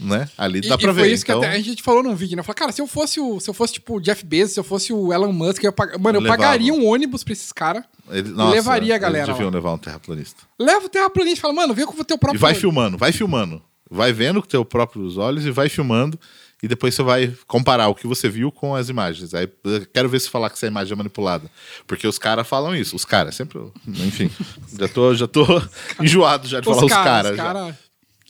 [0.00, 0.28] Né?
[0.38, 1.12] Ali E, dá e pra foi ver.
[1.12, 2.42] isso então, que até a gente falou num vídeo, né?
[2.44, 4.64] Falou, cara, se eu fosse o, se eu fosse tipo o Jeff Bezos, se eu
[4.64, 6.40] fosse o Elon Musk, eu pag- mano, eu Levava.
[6.40, 7.82] pagaria um ônibus pra esses caras.
[8.08, 10.44] levaria a galera Eles deviam levar um terraplanista.
[10.56, 12.60] Leva o terraplanista e fala, mano, vê com o teu E próprio vai olho.
[12.60, 13.60] filmando, vai filmando.
[13.90, 16.16] Vai vendo com teus próprios olhos e vai filmando.
[16.62, 19.32] E depois você vai comparar o que você viu com as imagens.
[19.32, 21.48] Aí eu quero ver se falar que essa imagem é manipulada.
[21.86, 22.96] Porque os caras falam isso.
[22.96, 23.60] Os caras, sempre.
[23.86, 24.30] Enfim.
[24.76, 25.44] já tô, já tô
[26.02, 27.30] enjoado já de falar os caras.
[27.30, 27.42] os já.
[27.42, 27.78] cara,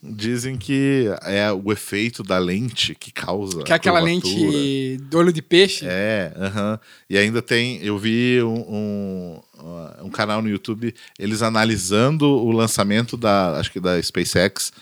[0.01, 3.65] Dizem que é o efeito da lente que causa.
[3.65, 4.33] que é aquela curvatura.
[4.33, 5.85] lente do olho de peixe.
[5.89, 6.79] É, aham.
[7.11, 9.41] E ainda tem, eu vi um, um,
[10.05, 14.73] um canal no YouTube, eles analisando o lançamento da, acho que da SpaceX,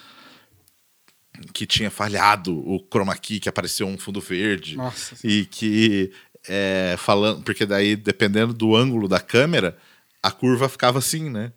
[1.52, 4.76] que tinha falhado o chroma key, que apareceu um fundo verde.
[4.76, 5.14] Nossa.
[5.24, 6.12] E que,
[6.48, 9.76] é, falando, porque daí, dependendo do ângulo da câmera,
[10.22, 11.52] a curva ficava assim, né?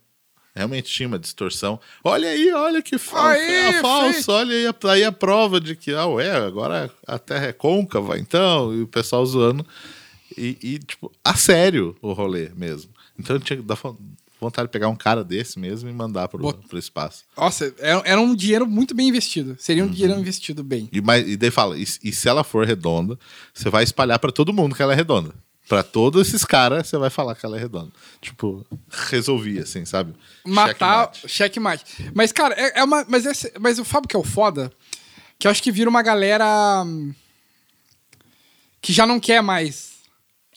[0.56, 1.80] Realmente tinha uma distorção.
[2.04, 4.32] Olha aí, olha que fa Aí, é falso.
[4.32, 8.18] Olha aí, a- aí a prova de que, ah, ué, agora a Terra é côncava,
[8.20, 9.66] então, e o pessoal zoando.
[10.38, 12.92] E, e, tipo, a sério o rolê mesmo.
[13.18, 13.62] Então tinha
[14.40, 17.24] vontade de pegar um cara desse mesmo e mandar pro, Bot- pro espaço.
[17.38, 19.56] Nossa, era, era um dinheiro muito bem investido.
[19.60, 19.94] Seria um Uhum.
[19.94, 20.88] dinheiro investido bem.
[20.92, 23.18] E, mas, e daí fala, e, e se ela for redonda,
[23.54, 25.34] você vai espalhar pra todo mundo que ela é redonda.
[25.68, 27.92] Pra todos esses caras, você vai falar que ela é redonda.
[28.20, 28.66] Tipo,
[29.10, 30.16] resolvi, assim, sabe?
[30.44, 31.28] Matar, Checkmate.
[31.30, 32.12] checkmate.
[32.16, 33.06] Mas, cara, é, é uma.
[33.08, 34.72] Mas, esse, mas o Fábio que é o foda,
[35.38, 37.14] que eu acho que vira uma galera hum,
[38.82, 39.92] que já não quer mais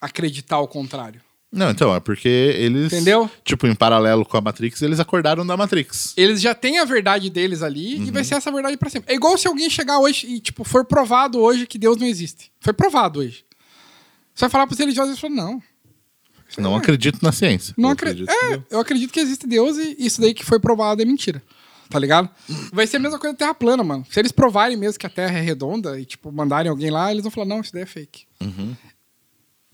[0.00, 1.20] acreditar ao contrário.
[1.52, 2.90] Não, então, é porque eles.
[2.92, 3.30] Entendeu?
[3.44, 6.14] Tipo, em paralelo com a Matrix, eles acordaram da Matrix.
[6.16, 8.12] Eles já têm a verdade deles ali e Uhum.
[8.12, 9.12] vai ser essa verdade pra sempre.
[9.12, 12.50] É igual se alguém chegar hoje e, tipo, for provado hoje que Deus não existe.
[12.58, 13.44] Foi provado hoje.
[14.34, 15.62] Você vai falar pros religiosos e falar, não.
[16.58, 17.74] Não acredito na ciência.
[17.76, 18.30] Não Eu acredito.
[18.30, 21.42] É, eu acredito que existe Deus e isso daí que foi provado é mentira.
[21.90, 22.30] Tá ligado?
[22.72, 24.06] Vai ser a mesma coisa da Terra plana, mano.
[24.10, 27.22] Se eles provarem mesmo que a Terra é redonda e, tipo, mandarem alguém lá, eles
[27.22, 28.24] vão falar, não, isso daí é fake.
[28.40, 28.74] Uhum.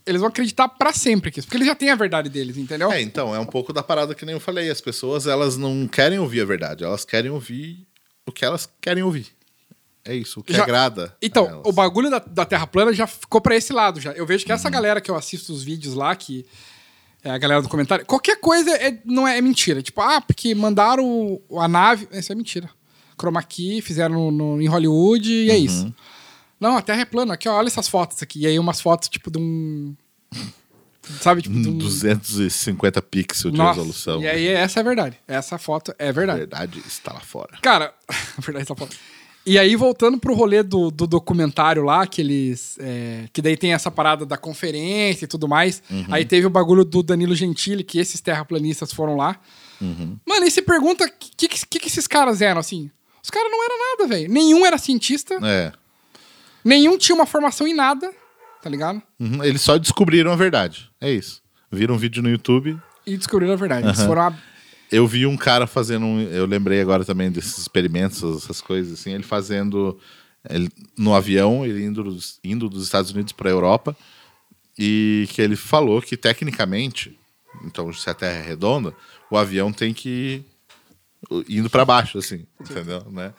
[0.09, 1.47] Eles vão acreditar pra sempre que isso.
[1.47, 2.91] Porque eles já têm a verdade deles, entendeu?
[2.91, 4.69] É, então, é um pouco da parada que nem eu falei.
[4.69, 6.83] As pessoas, elas não querem ouvir a verdade.
[6.83, 7.85] Elas querem ouvir
[8.25, 9.27] o que elas querem ouvir.
[10.03, 11.15] É isso, o que Já- agrada.
[11.21, 14.11] Então, o bagulho da, da Terra plana já ficou pra esse lado já.
[14.13, 14.55] Eu vejo que Uhum.
[14.55, 16.45] essa galera que eu assisto os vídeos lá, que
[17.23, 19.81] é a galera do comentário, qualquer coisa é, não é, é mentira.
[19.83, 22.07] Tipo, ah, porque mandaram a nave.
[22.13, 22.69] Isso é mentira.
[23.19, 25.59] Chroma key, fizeram no, no- em Hollywood e é Uhum.
[25.65, 25.93] isso.
[26.59, 27.33] Não, a Terra é plana.
[27.35, 28.41] Aqui, ó, olha essas fotos aqui.
[28.41, 29.95] E aí umas fotos, tipo, de um.
[31.21, 31.77] Sabe, tipo, de um.
[31.77, 34.21] 250 pixels de Nossa, resolução.
[34.21, 35.17] E aí essa é a verdade.
[35.27, 36.39] Essa foto é A verdade.
[36.39, 37.57] verdade está lá fora.
[37.61, 37.93] Cara,
[38.37, 38.95] a verdade tá falando.
[39.45, 42.77] E aí, voltando pro rolê do, do documentário lá, que eles.
[42.79, 45.81] é, que daí tem essa parada da conferência e tudo mais.
[46.11, 49.39] Aí teve o bagulho do Danilo Gentili, que esses terraplanistas foram lá.
[50.25, 52.91] Mano, e se pergunta o que, que, que, que esses caras eram, assim?
[53.23, 54.29] Os caras não eram nada, velho.
[54.31, 55.71] Nenhum era cientista, É.
[56.63, 58.11] nenhum tinha uma formação em nada,
[58.61, 59.01] tá ligado?
[59.19, 60.89] Uhum, Eles só descobriram a verdade.
[60.99, 61.41] É isso.
[61.71, 62.77] Viram um vídeo no YouTube.
[63.05, 63.87] E descobriram a verdade.
[63.87, 64.33] Eles foram a.
[64.91, 66.21] Eu vi um cara fazendo um.
[66.21, 69.13] Eu lembrei agora também desses experimentos, essas coisas assim.
[69.13, 69.99] Ele fazendo.
[70.49, 73.95] ele- no avião, ele indo, dos- indo dos Estados Unidos para a Europa.
[74.77, 77.17] E que ele falou que, tecnicamente,
[77.65, 78.93] então, se a Terra é redonda,
[79.29, 80.43] o avião tem que
[81.29, 82.45] ir indo para baixo, assim.
[82.59, 83.05] Entendeu?
[83.11, 83.33] Né?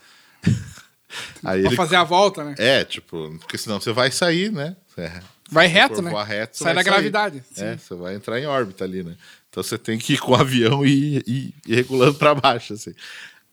[1.44, 1.76] Aí Pra ele.
[1.76, 2.54] fazer a volta, né?
[2.58, 4.76] É, tipo, porque senão você vai sair, né?
[4.96, 5.20] É.
[5.50, 6.12] Vai reto, né?
[6.22, 6.92] reto, Sai vai da sair.
[6.92, 7.44] gravidade.
[7.56, 7.78] É, Sim.
[7.78, 9.16] você vai entrar em órbita ali, né?
[9.48, 12.94] Então você tem que ir com o avião e ir, regulando pra baixo, assim.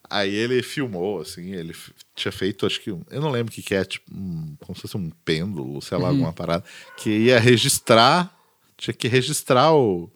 [0.09, 1.75] Aí ele filmou, assim, ele
[2.15, 4.81] tinha feito, acho que, eu não lembro o que, que é, tipo, um- como se
[4.83, 6.03] fosse um pêndulo, sei Uhum.
[6.03, 6.63] lá, alguma parada,
[6.97, 8.31] que ia registrar,
[8.77, 10.09] tinha que registrar o,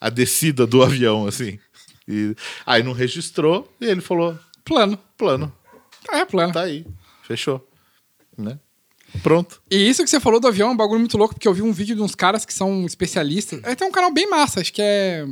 [0.00, 1.58] a descida do avião, assim.
[2.08, 4.98] E, aí não registrou e ele falou, Plano.
[5.16, 5.52] plano,
[6.10, 6.52] É, plano.
[6.52, 6.86] tá aí,
[7.22, 7.66] fechou,
[8.36, 8.58] né?
[9.22, 9.62] Pronto.
[9.70, 11.62] E isso que você falou do avião é um bagulho muito louco, porque eu vi
[11.62, 13.60] um vídeo de uns caras que são especialistas.
[13.64, 15.26] É, tem um canal bem massa, acho que é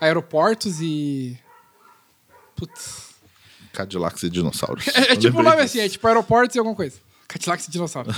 [0.00, 1.38] Aeroportos e.
[2.54, 3.06] Putz.
[3.72, 4.86] Cadillacs e dinossauros.
[4.94, 6.98] É, é tipo o lembrei nome assim, é tipo aeroportos e alguma coisa.
[7.28, 8.14] Cadillacs e dinossauro.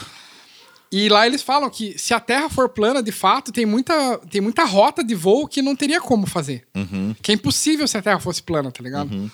[0.93, 4.41] e lá eles falam que se a Terra for plana, de fato, tem muita, tem
[4.41, 6.67] muita rota de voo que não teria como fazer.
[6.75, 7.15] Uhum.
[7.21, 9.31] Que é impossível se a Terra fosse plana, tá ligado?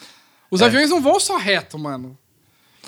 [0.51, 2.17] Os aviões não vão só reto, mano.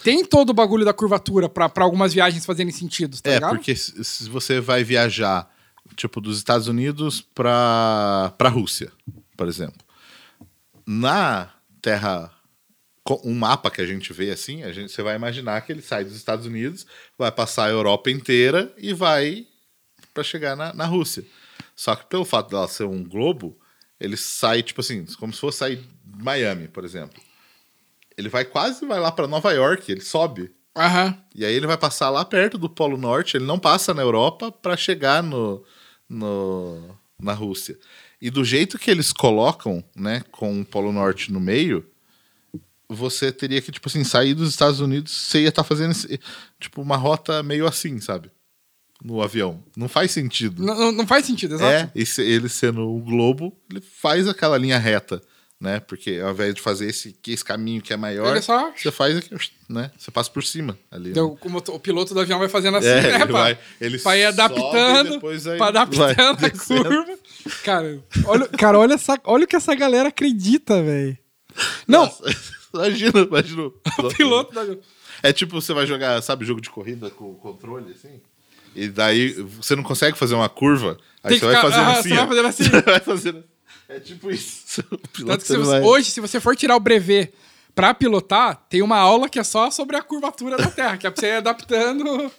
[0.06, 3.56] Tem todo o bagulho da curvatura pra algumas viagens fazerem sentido, tá É, ligado?
[3.56, 5.52] porque se se você vai viajar,
[5.96, 8.92] tipo, dos Estados Unidos pra, pra Rússia,
[9.36, 9.84] por exemplo.
[10.86, 11.50] Na
[11.82, 12.30] Terra,
[13.24, 16.04] um mapa que a gente vê assim, a gente, você vai imaginar que ele sai
[16.04, 16.86] dos Estados Unidos,
[17.18, 19.44] vai passar a Europa inteira e vai
[20.14, 21.24] pra chegar na, na Rússia.
[21.74, 23.58] Só que pelo fato dela ser um globo,
[23.98, 27.20] ele sai, tipo assim, como se fosse sair de Miami, por exemplo.
[28.16, 30.50] Ele vai quase vai lá pra Nova York, ele sobe.
[31.34, 34.50] E aí ele vai passar lá perto do Polo Norte, ele não passa na Europa
[34.52, 35.64] para chegar no,
[36.08, 37.78] no, na Rússia.
[38.20, 41.86] E do jeito que eles colocam, né, com o Polo Norte no meio,
[42.88, 46.20] você teria que, tipo assim, sair dos Estados Unidos, você ia estar fazendo, esse-
[46.60, 48.30] tipo, uma rota meio assim, sabe?
[49.02, 49.62] No avião.
[49.76, 50.62] Não faz sentido.
[50.64, 51.70] Não, não- faz sentido, exato.
[51.70, 55.20] É, e se- ele sendo o globo, ele faz aquela linha reta,
[55.60, 55.80] né?
[55.80, 58.90] Porque ao invés de fazer esse, que esse caminho que é maior, Ele só- você
[58.90, 59.30] faz aqui,
[59.68, 59.90] né?
[59.98, 61.04] Você passa por cima ali.
[61.06, 61.10] né?
[61.12, 64.16] Então, como o piloto do avião vai fazendo assim, É, né, ele vai- ele pra
[64.18, 65.20] ir adaptando,
[65.56, 67.18] pra adaptando a curva.
[67.64, 71.16] Cara, olha, cara olha, essa, olha o que essa galera acredita, velho.
[71.88, 72.22] Não, Nossa,
[72.74, 73.62] imagina, imagina.
[73.62, 73.72] o
[74.06, 74.78] o piloto do avião.
[75.22, 78.20] É tipo, você vai jogar, sabe, jogo de corrida com o controle, assim?
[78.74, 81.92] E daí você não consegue fazer uma curva, aí Tem você vai ficar- fazendo ah,
[81.92, 82.08] assim.
[82.10, 82.28] você vai ó.
[82.28, 82.64] fazendo assim.
[82.64, 83.44] Você vai fazendo.
[83.88, 84.82] É tipo isso.
[85.26, 87.32] Tanto que se você- hoje, se você for tirar o brevet
[87.74, 91.10] pra pilotar, tem uma aula que é só sobre a curvatura da Terra, que é
[91.10, 92.30] pra você ir adaptando.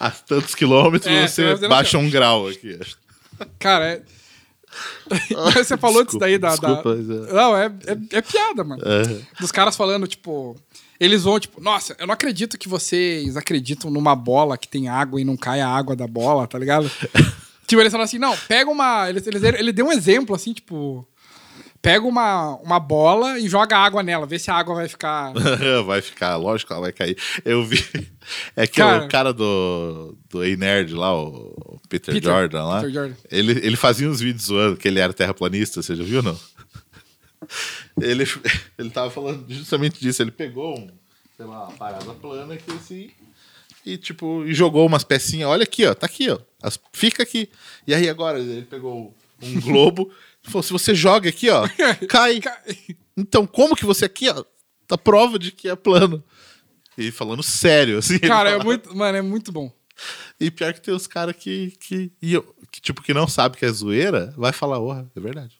[0.00, 2.78] A tantos quilômetros É, você baixa um grau aqui.
[3.58, 4.02] Cara, é...
[5.54, 6.48] você falou disso daí da.
[6.48, 7.32] da- desculpa, mas é.
[7.32, 8.82] Não, é, é, é piada, mano.
[8.84, 9.20] É.
[9.40, 10.56] Dos caras falando, tipo.
[10.98, 15.20] Eles vão, tipo, nossa, eu não acredito que vocês acreditam numa bola que tem água
[15.20, 16.90] e não cai a água da bola, tá ligado?
[17.66, 19.08] tipo, eles falam assim, não, pega uma.
[19.08, 21.06] Eles, eles, ele deu um exemplo, assim, tipo.
[21.82, 25.32] Pega uma, uma bola e joga água nela, vê se a água vai ficar.
[25.86, 27.16] vai ficar, lógico, ela vai cair.
[27.44, 27.76] Eu vi.
[28.56, 29.04] É que Cara.
[29.04, 33.14] o cara do, do Ei Nerd lá, o Peter, Peter- Jordan lá, Peter Jordan.
[33.30, 36.36] Ele, ele fazia uns vídeos zoando que ele era terraplanista, você já viu não?
[38.00, 38.24] Ele,
[38.76, 40.20] ele tava falando justamente disso.
[40.22, 40.88] Ele pegou um,
[41.36, 43.10] sei lá, uma parada plana aqui assim.
[43.86, 45.48] E, tipo, e jogou umas pecinhas.
[45.48, 45.94] Olha aqui, ó.
[45.94, 46.38] Tá aqui, ó.
[46.60, 47.48] As- fica aqui.
[47.86, 50.10] E aí agora ele pegou um globo.
[50.44, 51.68] e falou: se você joga aqui, ó,
[52.08, 52.40] cai.
[53.16, 54.44] Então, como que você aqui, ó,
[54.88, 56.22] tá prova de que é plano?
[56.98, 58.18] E falando sério, assim.
[58.18, 58.94] Cara, é muito.
[58.96, 59.70] Mano, é muito bom.
[60.40, 62.12] E pior que tem os caras que, que,
[62.70, 65.54] que, tipo, que não sabe que é zoeira, vai falar, porra, é verdade.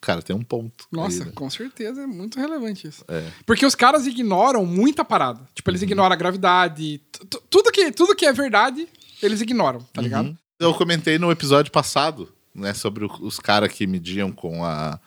[0.00, 0.86] Cara, tem um ponto.
[0.90, 1.32] Nossa, aí, né?
[1.34, 3.04] com certeza é muito relevante isso.
[3.06, 3.22] É.
[3.44, 5.40] Porque os caras ignoram muita parada.
[5.54, 7.00] Tipo, eles ignoram a gravidade.
[7.12, 8.88] tu- tu- Tudo que, tudo que é verdade,
[9.22, 10.28] eles ignoram, tá ligado?
[10.28, 10.36] Uhum.
[10.58, 14.98] Eu comentei no episódio passado, né, sobre o- os caras que mediam com a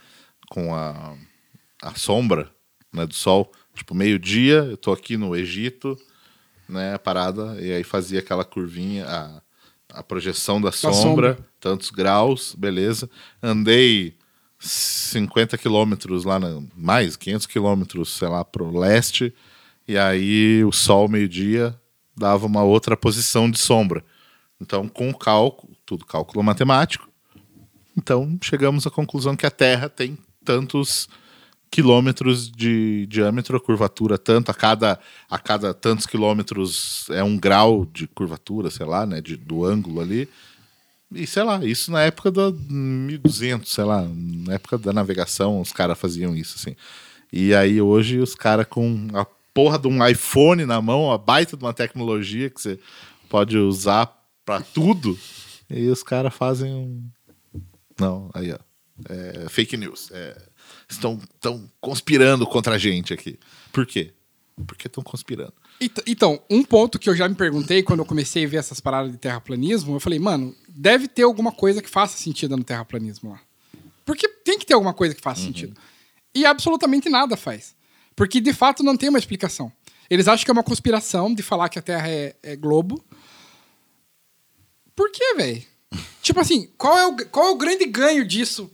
[0.50, 1.16] com a,
[1.82, 2.52] a sombra,
[2.94, 3.52] né, do sol.
[3.74, 5.98] Tipo, meio-dia, eu tô aqui no Egito,
[6.70, 9.42] né, a parada, e aí fazia aquela curvinha, a,
[10.00, 11.38] a projeção da sombra, sombra.
[11.60, 13.10] tantos graus, beleza.
[13.42, 14.16] Andei
[14.64, 19.34] 50 quilômetros lá, na, mais 500 quilômetros, sei lá, pro leste,
[19.88, 21.78] e aí o sol, meio-dia,
[22.16, 24.04] dava uma outra posição de sombra.
[24.62, 27.10] Então, com o cálculo, tudo cálculo matemático,
[27.98, 31.10] então chegamos à conclusão que a Terra tem tantos
[31.70, 38.08] quilômetros de diâmetro, curvatura tanto, a cada, a cada tantos quilômetros é um grau de
[38.08, 40.30] curvatura, sei lá, né, de, do ângulo ali.
[41.14, 45.72] E sei lá, isso na época do 1200, sei lá, na época da navegação os
[45.72, 46.76] caras faziam isso, assim.
[47.32, 51.56] E aí hoje os caras com a porra de um iPhone na mão, a baita
[51.56, 52.80] de uma tecnologia que você
[53.30, 54.12] pode usar
[54.46, 55.18] pra tudo,
[55.70, 57.04] e os caras fazem um.
[58.00, 58.60] Não, aí ó.
[59.10, 60.12] É, fake news.
[60.12, 60.40] É,
[60.90, 63.40] estão, estão conspirando contra a gente aqui.
[63.72, 64.14] Por quê?
[64.68, 65.54] Porque estão conspirando.
[65.82, 68.80] Ent- Então, um ponto que eu já me perguntei quando eu comecei a ver essas
[68.80, 73.32] paradas de terraplanismo, eu falei, mano, deve ter alguma coisa que faça sentido no terraplanismo
[73.32, 73.42] lá.
[74.06, 75.76] Porque tem que ter alguma coisa que faça sentido.
[76.36, 77.76] E absolutamente nada faz.
[78.16, 79.72] Porque de fato não tem uma explicação.
[80.10, 83.04] Eles acham que é uma conspiração de falar que a Terra é, é globo.
[84.96, 85.64] Por quê, velho?
[86.22, 88.70] tipo assim, qual é, o, qual é o grande ganho disso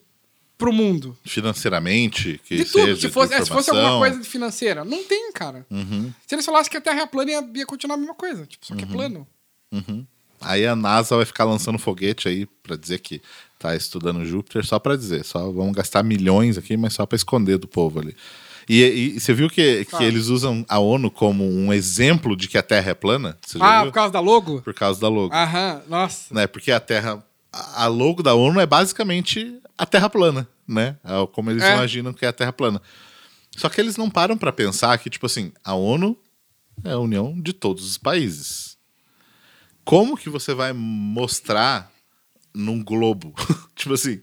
[0.59, 1.17] pro mundo?
[1.25, 2.85] Financeiramente, que De tudo.
[2.85, 4.85] seja, Se fosse, é, se fosse alguma coisa de financeira.
[4.85, 5.65] Não tem, cara.
[5.71, 8.45] Uhum, Se eles falassem que a Terra é plana, ia, ia continuar a mesma coisa.
[8.45, 9.25] Tipo, só que é plano.
[9.71, 10.05] uhum.
[10.41, 13.21] Aí a NASA vai ficar lançando foguete aí pra dizer que
[13.57, 17.57] tá estudando Júpiter, só pra dizer, só vamos gastar milhões aqui, mas só pra esconder
[17.57, 18.15] do povo ali.
[18.69, 18.81] E,
[19.15, 20.05] e- você viu que, que Fala.
[20.05, 23.37] eles usam a ONU como um exemplo de que a Terra é plana?
[23.59, 23.91] Ah, viu?
[23.91, 24.61] por causa da logo?
[24.61, 25.33] Por causa da logo.
[25.35, 26.33] Aham, nossa.
[26.33, 26.47] Né?
[26.47, 27.21] Porque a Terra.
[27.51, 30.97] A logo da ONU é basicamente a Terra plana, né?
[31.03, 31.73] É como eles É.
[31.73, 32.81] imaginam que é a Terra plana.
[33.57, 36.17] Só que eles não param pra pensar que, tipo assim, a ONU
[36.83, 38.77] é a união de todos os países.
[39.83, 41.91] Como que você vai mostrar
[42.53, 43.33] num globo,
[43.75, 44.21] tipo assim,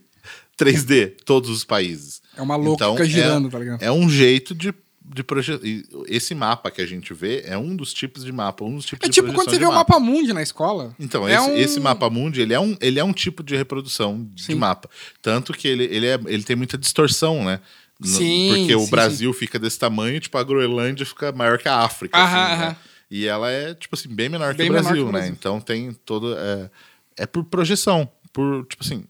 [0.57, 2.21] 3D, todos os países?
[2.35, 3.81] É uma louca Então, fica girando, é, tá ligado?
[3.83, 4.73] É um jeito de,
[5.13, 5.63] de projetar.
[6.07, 9.05] Esse mapa que a gente vê é um dos tipos de mapa, um dos tipos
[9.05, 10.93] É de tipo quando projeção você de vê o mapa mundi na escola.
[10.99, 13.55] então, É esse, um- esse mapa mundi, ele é um, ele é um tipo de
[13.55, 14.55] reprodução de Sim.
[14.55, 14.89] mapa.
[15.21, 17.59] Tanto que ele, ele, é, ele tem muita distorção, né?
[17.99, 21.67] No- Sim, Porque o sim, Brasil fica desse tamanho, tipo, a Groenlândia fica maior que
[21.67, 22.17] a África.
[22.17, 22.77] Aham, assim, né?
[23.09, 25.19] E ela é, tipo assim, bem menor Bem que o menor Brasil, que o né?
[25.19, 25.33] Brasil.
[25.39, 26.35] Então tem todo.
[26.37, 26.69] É,
[27.17, 28.07] é por projeção.
[28.33, 29.05] Por, tipo assim,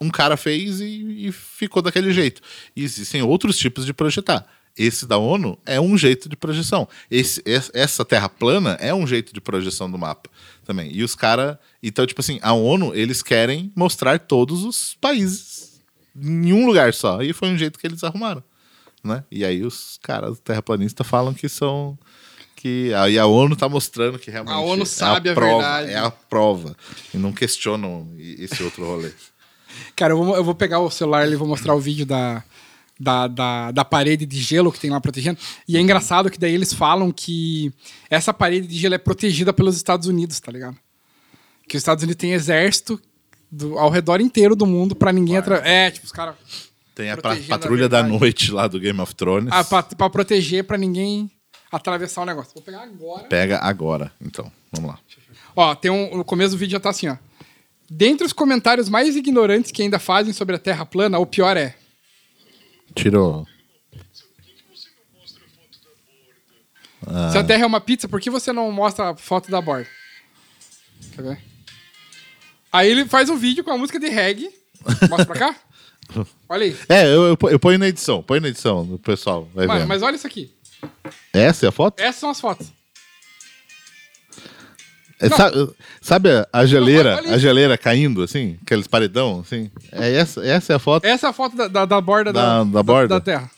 [0.00, 2.42] um cara fez e, e ficou daquele jeito.
[2.76, 4.44] E existem outros tipos de projetar.
[4.78, 6.88] Esse da ONU é um jeito de projeção.
[7.10, 10.30] Esse, es- essa terra plana é um jeito de projeção do mapa
[10.64, 10.90] também.
[10.94, 11.56] E os caras.
[11.82, 15.80] Então, tipo assim, a ONU, eles querem mostrar todos os países
[16.16, 17.20] em um lugar só.
[17.22, 18.42] E foi um jeito que eles arrumaram.
[19.02, 19.24] Né?
[19.30, 21.98] E aí os caras terraplanistas falam que são.
[22.56, 24.52] Que aí a ONU tá mostrando que realmente.
[24.54, 25.92] A ONU é sabe a prova, verdade.
[25.92, 26.76] É a prova.
[27.14, 29.12] E não questionam esse outro rolê.
[29.94, 32.42] Cara, eu vou, eu vou pegar o celular e vou mostrar o vídeo da,
[32.98, 35.38] da, da, da parede de gelo que tem lá protegendo.
[35.66, 37.72] E é engraçado que daí eles falam que
[38.10, 40.76] essa parede de gelo é protegida pelos Estados Unidos, tá ligado?
[41.68, 43.00] Que os Estados Unidos têm exército
[43.50, 45.68] do- ao redor inteiro do mundo pra ninguém atravessar.
[45.68, 46.34] É, tipo, os caras.
[46.94, 49.50] Tem a pa- Protegendo a patrulha da noite lá do Game of Thrones.
[49.52, 51.30] Ah, pra, pra proteger pra ninguém
[51.70, 52.50] atravessar o negócio.
[52.54, 53.24] Vou pegar agora.
[53.28, 54.50] Pega agora, então.
[54.72, 54.98] Vamos lá.
[55.54, 56.16] Ó, tem um.
[56.16, 57.16] No começo do vídeo já tá assim, ó.
[57.90, 61.74] Dentre os comentários mais ignorantes que ainda fazem sobre a Terra plana, o pior é.
[62.98, 63.46] Tirou.
[67.32, 69.88] Se a Terra é uma pizza, por que você não mostra a foto da borda?
[71.14, 71.38] Quer ver?
[72.72, 74.50] Aí ele faz um vídeo com a música de reggae.
[75.08, 75.56] Mostra pra cá.
[76.48, 76.76] Olha aí.
[76.88, 78.22] É, eu, eu, eu ponho na edição.
[78.22, 80.50] Põe na edição, o pessoal vai Mano, mas olha isso aqui.
[81.32, 82.00] Essa é a foto?
[82.00, 82.72] Essas são as fotos.
[85.20, 88.56] É, sabe, sabe a- a geleira, a geleira caindo, assim?
[88.62, 89.70] Aqueles paredão, assim?
[89.90, 91.04] É essa, essa é a foto?
[91.04, 93.08] Essa é a foto da, da, da borda Da- da borda?
[93.16, 93.50] da Terra.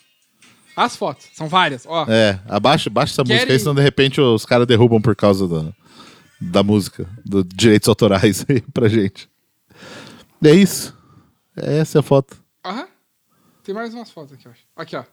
[0.77, 1.27] As fotos.
[1.35, 1.85] São várias.
[1.87, 2.07] Ó.
[2.09, 5.47] É, abaixa, abaixa essa Querem- música aí, senão de repente os caras derrubam por causa
[5.47, 5.73] da,
[6.41, 9.29] da música, dos direitos autorais aí pra gente.
[10.43, 10.97] É isso.
[11.55, 12.39] Essa é a foto.
[12.65, 12.87] Aham.
[13.63, 14.63] Tem mais umas fotos aqui, eu acho.
[14.75, 15.05] Aqui, ó.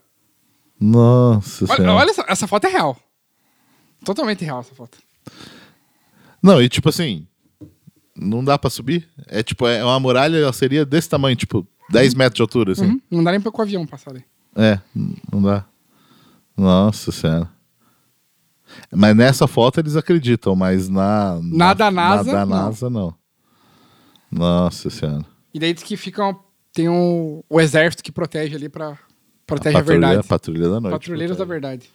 [0.79, 1.93] Nossa Olha, senhora.
[1.95, 2.95] olha essa, essa foto é real.
[4.05, 4.97] Totalmente real essa foto.
[6.41, 7.27] Não, e tipo assim,
[8.15, 9.07] não dá pra subir.
[9.27, 12.85] É tipo, é uma muralha, ela seria desse tamanho, tipo, 10 metros de altura, assim.
[12.85, 13.01] Uhum.
[13.09, 14.23] Não dá nem pra com o avião passar ali.
[14.55, 14.79] É,
[15.31, 15.65] não dá.
[16.55, 17.49] Nossa senhora.
[18.91, 21.39] Mas nessa foto eles acreditam, mas na.
[21.41, 22.55] Na da NASA, Na da não.
[22.65, 23.15] NASA, não.
[24.31, 25.25] Nossa senhora.
[25.53, 26.35] E daí diz que fica um-
[26.73, 28.97] tem um, o exército que protege ali pra.
[29.45, 30.27] Protege a, patrulha, verdade.
[30.27, 30.91] patrulha da noite.
[30.91, 31.89] Patrulheiros da verdade.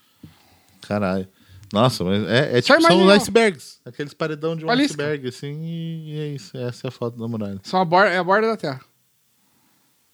[0.80, 1.28] Caralho.
[1.72, 3.80] Nossa, mas é, é tipo, são os icebergs.
[3.84, 6.56] Aqueles paredão de um isso, iceberg, assim, e, é isso.
[6.56, 7.58] Essa é a foto da muralha.
[7.62, 8.80] São a borda, é a borda da Terra.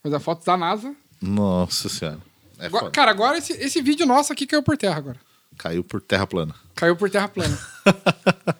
[0.04, 0.94] Mas a foto da NASA.
[1.20, 2.18] Nossa senhora.
[2.60, 2.92] É Agora- foda.
[2.92, 5.18] cara, agora esse, esse vídeo nosso aqui caiu por terra agora.
[5.56, 6.54] Caiu por terra plana.
[6.76, 7.58] Caiu por terra plana.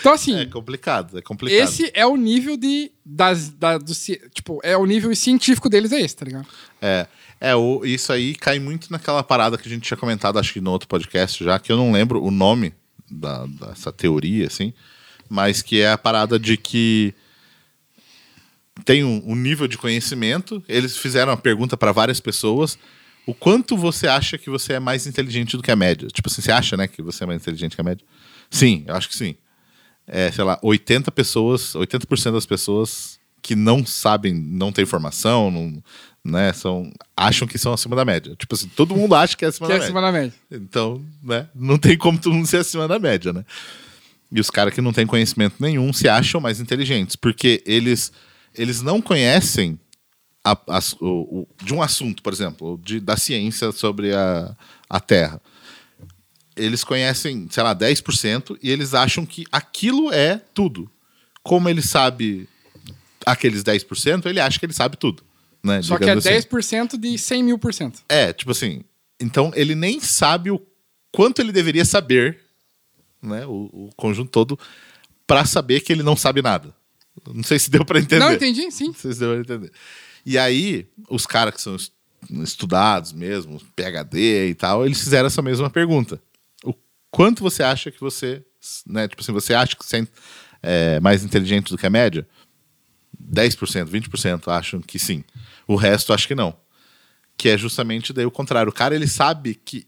[0.00, 1.58] então, assim, É complicado, é complicado.
[1.62, 2.90] esse é o nível de.
[3.04, 3.92] Das, da, do,
[4.32, 6.46] tipo, é o nível científico deles, é esse, tá ligado?
[6.80, 7.06] É,
[7.40, 10.60] é o, isso aí cai muito naquela parada que a gente tinha comentado, acho que
[10.60, 12.72] no outro podcast já, que eu não lembro o nome
[13.10, 14.72] da, dessa teoria, assim,
[15.28, 17.14] mas que é a parada de que
[18.84, 22.78] tem um, um nível de conhecimento, eles fizeram uma pergunta para várias pessoas,
[23.26, 26.08] o quanto você acha que você é mais inteligente do que a média?
[26.08, 28.04] Tipo assim, você acha, né, que você é mais inteligente que a média?
[28.50, 29.36] Sim, eu acho que sim.
[30.06, 35.82] É, sei lá, 80 pessoas, 80% das pessoas que não sabem, não têm informação, não,
[36.24, 38.34] né, são, acham que são acima da média.
[38.36, 39.86] Tipo assim, todo mundo acha que é acima Que da é média.
[39.86, 40.34] acima da média.
[40.50, 43.44] Então, né, não tem como todo mundo ser acima da média, né?
[44.32, 48.10] E os caras que não têm conhecimento nenhum se acham mais inteligentes, porque eles,
[48.54, 49.78] eles não conhecem
[50.42, 54.56] a- as- o- o- de um assunto, por exemplo, de, da ciência sobre a,
[54.88, 55.38] a Terra.
[56.56, 60.90] Eles conhecem, sei lá, 10% e eles acham que aquilo é tudo.
[61.42, 62.48] Como ele sabe
[63.24, 65.22] aqueles 10%, ele acha que ele sabe tudo.
[65.62, 66.28] Né, Só que é assim.
[66.28, 68.02] 10% de 100 mil por cento.
[68.08, 68.82] É, tipo assim.
[69.20, 70.60] Então ele nem sabe o
[71.10, 72.40] quanto ele deveria saber,
[73.22, 73.46] né?
[73.46, 74.58] O, o conjunto todo,
[75.26, 76.74] pra saber que ele não sabe nada.
[77.32, 78.18] Não sei se deu pra entender.
[78.18, 78.88] Não, entendi, sim.
[78.88, 79.72] Não sei se deu pra entender.
[80.26, 81.92] E aí, os caras que são es-
[82.42, 86.20] estudados mesmo, PhD e tal, eles fizeram essa mesma pergunta.
[86.64, 86.74] O
[87.10, 88.42] quanto você acha que você,
[88.86, 90.06] né, tipo assim, você acha que você
[90.62, 92.26] é mais inteligente do que a média?
[93.32, 95.24] 10%, 20% acham que sim.
[95.66, 96.54] O resto acho que não.
[97.36, 98.70] Que é justamente daí o contrário.
[98.70, 99.86] O cara ele sabe que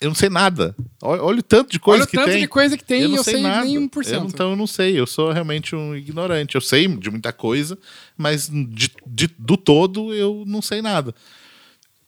[0.00, 0.76] eu não sei nada.
[1.02, 2.40] Olha, olha o tanto de coisa Olha o que tanto tem.
[2.40, 3.64] de coisa que tem eu e não eu sei, sei nada.
[3.64, 4.28] nem Eu, 1%.
[4.28, 4.98] então eu não sei.
[4.98, 6.54] Eu sou realmente um ignorante.
[6.54, 7.76] Eu sei de muita coisa,
[8.16, 11.14] mas de, de- do todo eu não sei nada.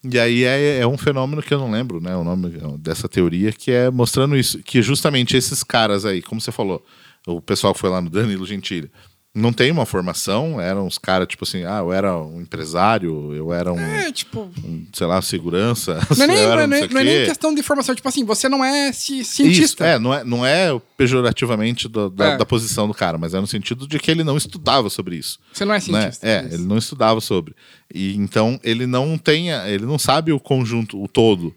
[0.02, 2.16] E aí é, é um fenômeno que eu não lembro, né?
[2.16, 4.58] O nome dessa teoria, que é mostrando isso.
[4.62, 6.84] Que justamente esses caras aí, como você falou,
[7.26, 8.90] o pessoal que foi lá no Danilo Gentili,
[9.32, 13.52] não tem uma formação, eram uns caras, tipo assim, ah, eu era um empresário, eu
[13.52, 14.50] era um, É, tipo.
[14.64, 16.00] um, sei lá, segurança.
[16.16, 17.94] Não é, nem, não, não não é nem questão de informação.
[17.94, 19.86] Tipo assim, você não é ci- Isso, cientista.
[19.86, 22.36] é, não é, não é pejorativamente do- da, É.
[22.38, 25.38] da posição do cara, mas é no sentido de que ele não estudava sobre isso.
[25.52, 25.80] Você não é né?
[25.80, 26.26] cientista.
[26.26, 26.54] É, Isso.
[26.54, 27.54] ele não estudava sobre.
[27.94, 31.54] E então ele não tem, ele não sabe o conjunto, o todo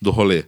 [0.00, 0.44] do rolê.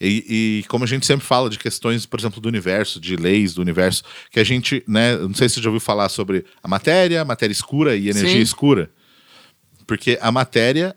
[0.00, 3.54] E, e como a gente sempre fala de questões, por exemplo, do universo, de leis
[3.54, 6.68] do universo, que a gente, né, não sei se você já ouviu falar sobre a
[6.68, 8.40] matéria, a matéria escura e energia Sim.
[8.40, 8.90] escura.
[9.86, 10.96] Porque a matéria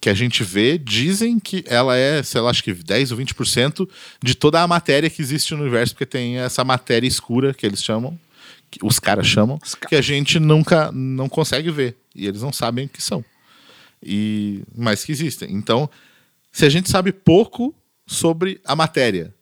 [0.00, 3.88] que a gente vê, dizem que ela é, sei lá, acho que 10 ou 20%
[4.22, 7.82] de toda a matéria que existe no universo, porque tem essa matéria escura que eles
[7.82, 8.18] chamam,
[8.70, 11.96] que os caras chamam, que a gente nunca não consegue ver.
[12.14, 13.24] E eles não sabem o que são.
[14.02, 15.52] E, mas que existem.
[15.52, 15.90] Então,
[16.52, 17.74] se a gente sabe pouco
[18.08, 19.32] sobre a matéria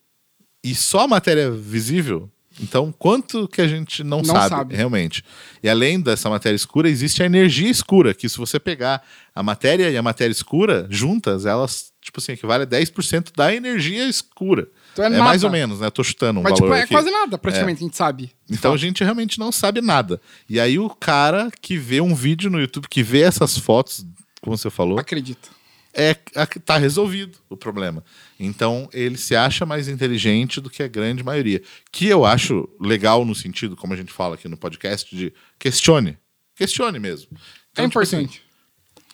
[0.63, 2.29] e só a matéria visível,
[2.61, 4.75] então quanto que a gente não, Não sabe, sabe.
[4.75, 5.23] realmente?
[5.63, 9.01] E além dessa matéria escura, existe a energia escura, que se você pegar
[9.35, 14.09] a matéria e a matéria escura juntas, elas, tipo assim, equivale a 10% da energia
[14.09, 14.67] escura.
[14.93, 15.87] Então é é mais ou menos, né?
[15.87, 16.93] Eu tô chutando um Mas, tipo, valor é aqui.
[16.95, 18.33] quase nada, praticamente, a gente sabe.
[18.51, 20.21] Então a gente realmente não sabe nada.
[20.49, 24.05] E aí o cara que vê um vídeo no YouTube, que vê essas fotos,
[24.41, 25.49] como você falou, Acredita.
[25.97, 28.05] É tá resolvido o problema.
[28.39, 31.63] Então ele se acha mais inteligente do que a grande maioria.
[31.91, 36.19] Que eu acho legal no sentido, como a gente fala aqui no podcast, de questione.
[36.55, 37.31] Questione mesmo.
[37.73, 38.43] Então, é tipo assim, importante.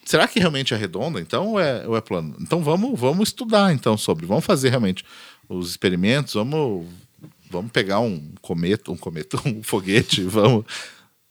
[0.05, 2.37] será que realmente é redonda, então, ou é, ou é plano?
[2.41, 5.05] Então vamos, vamos estudar então sobre, vamos fazer realmente
[5.49, 6.87] os experimentos, vamos,
[7.49, 10.65] vamos pegar um cometa, um cometa, um foguete, vamos,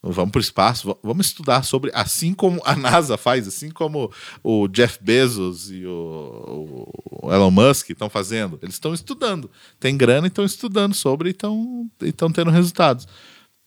[0.03, 4.11] vamos para o espaço, va- vamos estudar sobre, assim como a NASA faz, assim como
[4.43, 6.87] o Jeff Bezos e o,
[7.23, 9.49] o Elon Musk estão fazendo, eles estão estudando,
[9.79, 13.07] tem grana e estão estudando sobre e estão e estão tendo resultados.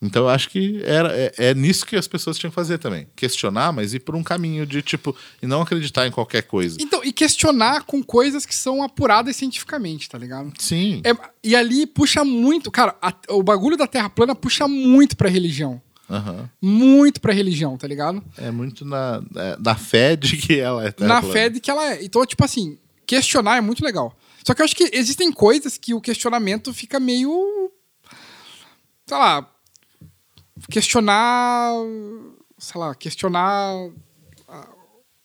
[0.03, 3.07] Então eu acho que era, é, é nisso que as pessoas tinham que fazer também.
[3.17, 5.17] Questionar, mas ir por um caminho de tipo.
[5.41, 6.77] E não acreditar em qualquer coisa.
[6.79, 10.53] Então, e questionar com coisas que são apuradas cientificamente, tá ligado?
[10.59, 11.01] Sim.
[11.05, 12.71] É- e ali puxa muito.
[12.71, 15.81] Cara, a- o bagulho da Terra plana puxa muito pra religião.
[16.11, 16.51] Aham.
[16.61, 18.23] Muito pra religião, tá ligado?
[18.37, 21.33] É muito na, é, na fé de que ela é terra Na plana.
[21.33, 22.05] fé de que ela é.
[22.05, 24.15] Então, tipo assim, questionar é muito legal.
[24.47, 27.71] Só que eu acho que existem coisas que o questionamento fica meio.
[29.07, 29.51] Sei lá.
[30.71, 31.73] Questionar.
[32.59, 33.91] Sei lá, questionar.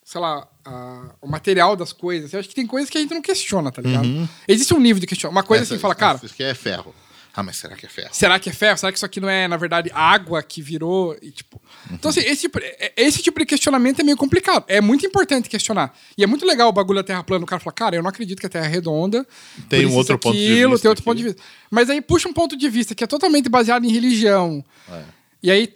[0.03, 2.33] Sei lá, ah, o material das coisas.
[2.33, 4.07] Eu acho que tem coisas que a gente não questiona, tá ligado?
[4.47, 5.37] Existe um nível de questionamento.
[5.37, 6.95] Uma coisa Essa- assim, fala, cara, Isso aqui é ferro.
[7.33, 8.09] Ah, mas será que é ferro?
[8.11, 8.77] será que é ferro?
[8.77, 11.15] Será que isso aqui não é, na verdade, água que virou?
[11.21, 11.61] E, tipo...
[11.91, 14.65] Então, assim, esse tipo, é- esse tipo de questionamento é meio complicado.
[14.67, 15.93] É muito importante questionar.
[16.17, 17.43] E é muito legal o bagulho da Terra plana.
[17.43, 19.25] O cara fala, cara, eu não acredito que a Terra é redonda.
[19.69, 21.05] Tem um outro isso, ponto de aquilo, vista Tem outro aqui.
[21.05, 21.41] ponto de vista.
[21.69, 24.63] Mas aí puxa um ponto de vista que é totalmente baseado em religião.
[24.91, 25.03] É.
[25.41, 25.67] E aí,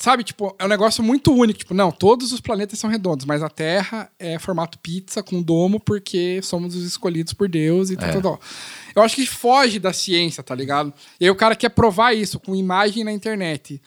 [0.00, 1.58] sabe, tipo, é um negócio muito único.
[1.58, 5.78] Tipo, não, todos os planetas são redondos, mas a Terra é formato pizza com domo
[5.78, 8.12] porque somos os escolhidos por Deus e tal, É.
[8.12, 8.40] tal, tal.
[8.96, 10.92] Eu acho que foge da ciência, tá ligado?
[11.20, 13.80] E aí o cara quer provar isso com imagem na internet,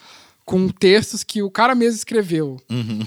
[0.45, 2.61] com textos que o cara mesmo escreveu.
[2.69, 3.01] Uhum.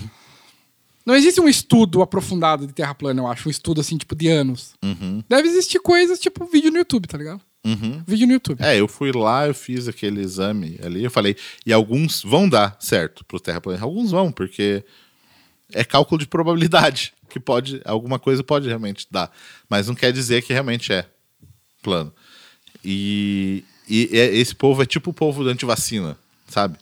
[1.07, 3.49] Não existe um estudo aprofundado de Terra plana, eu acho.
[3.49, 4.75] Um estudo, assim, tipo, de anos.
[4.83, 5.23] Uhum.
[5.29, 7.41] Deve existir coisas, tipo, vídeo no YouTube, tá ligado?
[7.67, 8.03] Uhum.
[8.07, 8.63] Vídeo no YouTube.
[8.63, 11.37] É, eu fui lá, eu fiz aquele exame ali, eu falei,
[11.67, 13.85] e alguns vão dar certo pro terraplanista.
[13.85, 14.85] Alguns vão, porque
[15.73, 19.31] é cálculo de probabilidade, que pode, alguma coisa pode realmente dar.
[19.69, 21.05] Mas não quer dizer que realmente é
[21.83, 22.13] plano.
[22.85, 26.17] E, e é- esse povo é tipo o povo da antivacina,
[26.49, 26.79] sabe?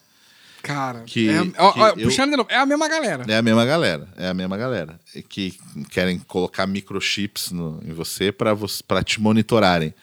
[0.63, 3.25] Cara, Que- é, que ó, eu- puxando de novo, é a mesma galera.
[3.29, 4.99] É a mesma galera, é a mesma galera.
[5.29, 5.55] Que
[5.91, 9.95] querem colocar microchips no, em você pra te monitorarem.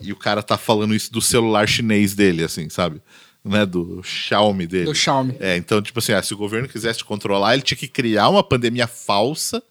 [0.00, 3.00] E o cara tá falando isso do celular chinês dele, assim, sabe?
[3.44, 4.86] Não é do Xiaomi dele.
[4.86, 5.36] Do Xiaomi.
[5.40, 8.28] É, então, tipo assim, ah, se o governo quisesse te controlar, ele tinha que criar
[8.28, 9.62] uma pandemia falsa,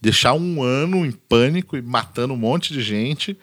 [0.00, 3.38] deixar um ano em pânico e matando um monte de gente,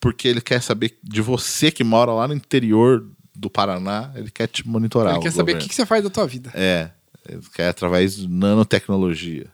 [0.00, 4.48] porque ele quer saber de você que mora lá no interior do Paraná, ele quer
[4.48, 5.14] te monitorar.
[5.14, 6.50] Ele quer saber o que, que você faz da tua vida.
[6.54, 6.90] É,
[7.28, 9.46] ele quer através de nanotecnologia.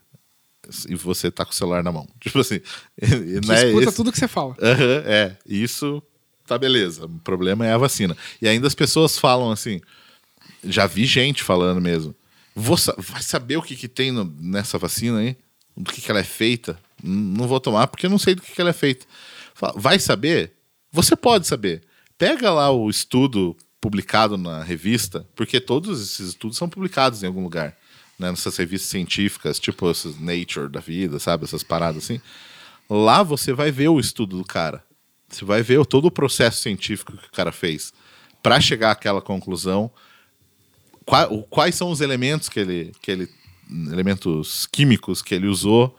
[0.89, 2.09] E você tá com o celular na mão.
[2.21, 2.61] Tipo assim,
[3.01, 4.57] Que né, escuta esse- tudo que você fala.
[4.61, 6.03] Aham, é, isso
[6.47, 7.07] tá beleza.
[7.07, 8.17] O problema é a vacina.
[8.41, 9.81] E ainda as pessoas falam assim,
[10.65, 12.15] já vi gente falando mesmo.
[12.55, 15.37] Vou vai saber o que, que tem no- nessa vacina aí?
[15.77, 16.79] Do que, que ela é feita?
[17.03, 19.05] Não vou tomar porque eu não sei do que, que ela é feita.
[19.55, 20.53] Fala, Vai saber?
[20.91, 21.83] Você pode saber.
[22.17, 27.43] Pega lá o estudo publicado na revista, porque todos esses estudos são publicados em algum
[27.43, 27.77] lugar.
[28.19, 29.87] Né, nessas revistas científicas, tipo
[30.19, 31.45] Nature da vida, sabe?
[31.45, 32.21] Essas paradas assim.
[32.89, 34.83] Lá você vai ver o estudo do cara.
[35.29, 37.93] Você vai ver todo o processo científico que o cara fez
[38.43, 39.91] para chegar àquela conclusão.
[41.51, 43.29] Quais são os elementos que ele, que ele,
[43.93, 45.99] elementos químicos que ele usou?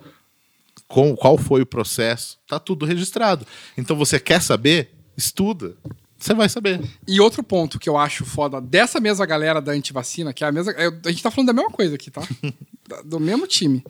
[0.87, 2.39] Com, qual foi o processo?
[2.47, 3.45] Tá tudo registrado.
[3.77, 4.91] Então você quer saber?
[5.17, 5.75] Estuda.
[6.17, 6.81] Você vai saber.
[7.07, 10.51] E outro ponto que eu acho foda dessa mesma galera da antivacina, que é a
[10.51, 10.71] mesma.
[10.73, 12.21] é, a gente tá falando da mesma coisa aqui, tá?
[13.05, 13.83] Do mesmo time.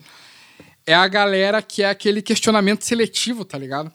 [0.86, 3.92] É a galera que é aquele questionamento seletivo, tá ligado?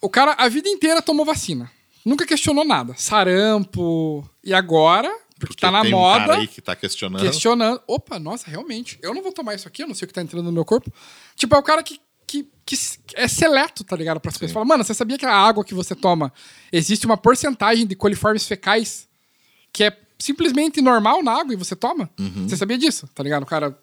[0.00, 1.70] O cara a vida inteira tomou vacina.
[2.04, 2.94] Nunca questionou nada.
[2.96, 4.28] Sarampo.
[4.42, 7.22] E agora, porque, tá na tem um moda, cara aí que tá questionando.
[7.22, 7.80] questionando.
[7.86, 8.98] Opa, nossa, realmente.
[9.02, 10.64] Eu não vou tomar isso aqui, eu não sei o que tá entrando no meu
[10.64, 10.92] corpo.
[11.36, 12.76] Tipo, é o cara que, que, que
[13.14, 14.20] é seleto, tá ligado?
[14.20, 14.52] Para as pessoas.
[14.52, 16.32] Fala, mano, você sabia que a água que você toma
[16.70, 19.08] existe uma porcentagem de coliformes fecais
[19.72, 22.10] que é simplesmente normal na água e você toma?
[22.18, 22.48] Uhum.
[22.48, 23.44] Você sabia disso, tá ligado?
[23.44, 23.76] O cara.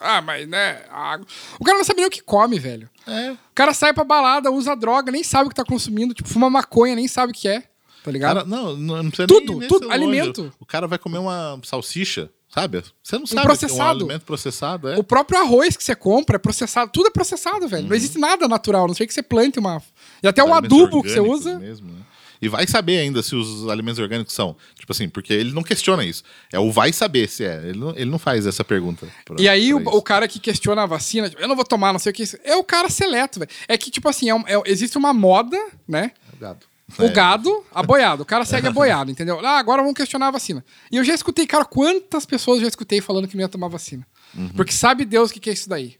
[0.00, 1.26] Ah, mas né, a água.
[1.60, 2.88] O cara não sabe nem o que come, velho.
[3.06, 3.32] É.
[3.32, 6.50] O cara sai pra balada, usa droga, nem sabe o que tá consumindo, tipo, fuma
[6.50, 7.62] maconha, nem sabe o que é,
[8.02, 8.36] tá ligado?
[8.38, 9.94] Cara, não, não precisa Tudo, nem, nem tudo, longe.
[9.94, 10.52] alimento.
[10.58, 12.82] O cara vai comer uma salsicha, sabe?
[13.02, 13.74] Você não sabe processado.
[13.76, 14.98] que é um alimento processado, é.
[14.98, 17.82] O próprio arroz que você compra é processado, tudo é processado, velho.
[17.82, 17.96] Não Uhum.
[17.96, 19.82] existe nada natural, não sei que você plante uma.
[20.22, 21.58] E até o adubo que você usa.
[21.58, 22.00] Mesmo, né?
[22.40, 24.54] E vai saber ainda se os alimentos orgânicos são.
[24.78, 26.22] Tipo assim, porque ele não questiona isso.
[26.52, 27.62] É o vai saber se é.
[27.68, 29.08] Ele não, ele não faz essa pergunta.
[29.24, 31.94] pra- E aí, o, o cara que questiona a vacina, tipo, eu não vou tomar,
[31.94, 33.50] não sei o que, é o cara seleto, velho.
[33.66, 35.56] É que, tipo assim, é um- é- existe uma moda,
[35.88, 36.12] né?
[36.34, 36.60] O gado.
[36.98, 37.08] O É.
[37.08, 38.22] gado, a boiada.
[38.22, 39.40] O cara segue a boiada, entendeu?
[39.44, 40.64] Ah, agora vamos questionar a vacina.
[40.90, 44.06] E eu já escutei, cara, quantas pessoas já escutei falando que não ia tomar vacina?
[44.34, 44.48] Uhum.
[44.50, 45.96] Porque sabe Deus o que, que é isso daí.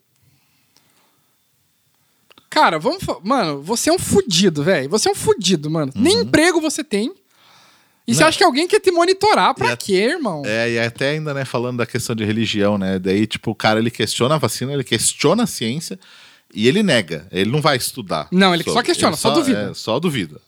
[2.49, 3.01] Cara, vamos.
[3.23, 4.89] Mano, você é um fudido, velho.
[4.91, 5.93] Você é um fudido, mano.
[5.95, 7.13] Nem emprego você tem.
[8.07, 8.29] E você Uhum.
[8.29, 10.43] Acha que alguém quer te monitorar pra E a- quê, irmão?
[10.47, 12.99] É, e até ainda, né, falando da questão de religião, né?
[13.01, 15.99] Daí, tipo, o cara ele questiona a vacina, ele questiona a ciência
[16.55, 17.27] e ele nega.
[17.33, 18.29] Ele não vai estudar.
[18.31, 19.71] Não, ele só questiona, só duvida.
[19.73, 20.41] É, só duvida.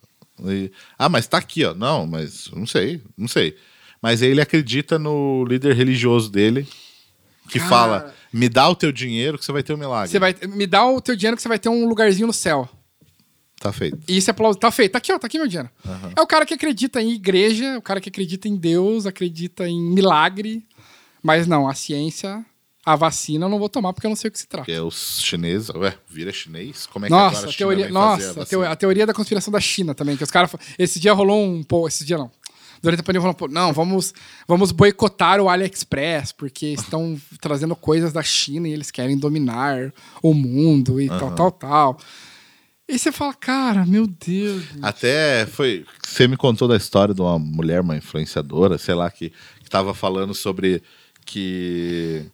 [0.47, 1.75] E- ah, mas tá aqui, ó.
[1.75, 3.57] Não, mas não sei, não sei.
[4.01, 6.67] Mas ele acredita no líder religioso dele,
[7.49, 7.69] que Cara.
[7.71, 10.11] fala: me dá o teu dinheiro que você vai ter um milagre.
[10.11, 10.35] Você vai.
[10.49, 12.69] Me dá o teu dinheiro que você vai ter um lugarzinho no céu.
[13.61, 13.99] Tá feito.
[14.07, 14.61] E isso é plausível.
[14.61, 14.93] Tá feito.
[14.93, 15.19] Tá aqui, ó.
[15.19, 15.69] Tá aqui meu dinheiro.
[16.17, 19.81] É o cara que acredita em igreja, o cara que acredita em Deus, acredita em
[19.83, 20.65] milagre.
[21.21, 22.47] Mas não, a ciência,
[22.93, 24.65] a vacina eu não vou tomar porque eu não sei o que se trata.
[24.67, 26.87] Porque os chineses, ué, vira chinês?
[26.87, 28.47] Como é que agora Nossa, a teoria, nossa a a, vacina?
[28.47, 30.51] teo- a teoria da conspiração da China também, que os caras.
[30.79, 31.63] Esse dia rolou um.
[31.63, 32.31] Pô, esse dia não.
[32.81, 34.15] Durante a pandemia pô, não, vamos,
[34.47, 40.33] vamos boicotar o AliExpress, porque estão trazendo coisas da China e eles querem dominar o
[40.33, 41.99] mundo e tal, tal, tal.
[42.89, 44.65] E você fala, cara, meu Deus.
[44.81, 45.85] Até foi.
[46.07, 49.31] Você me contou da história de uma mulher, uma influenciadora, sei lá, que,
[49.63, 50.81] que tava falando sobre
[51.27, 52.25] que.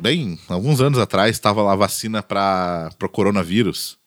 [0.00, 3.98] Bem, alguns anos atrás estava lá a vacina para o coronavírus.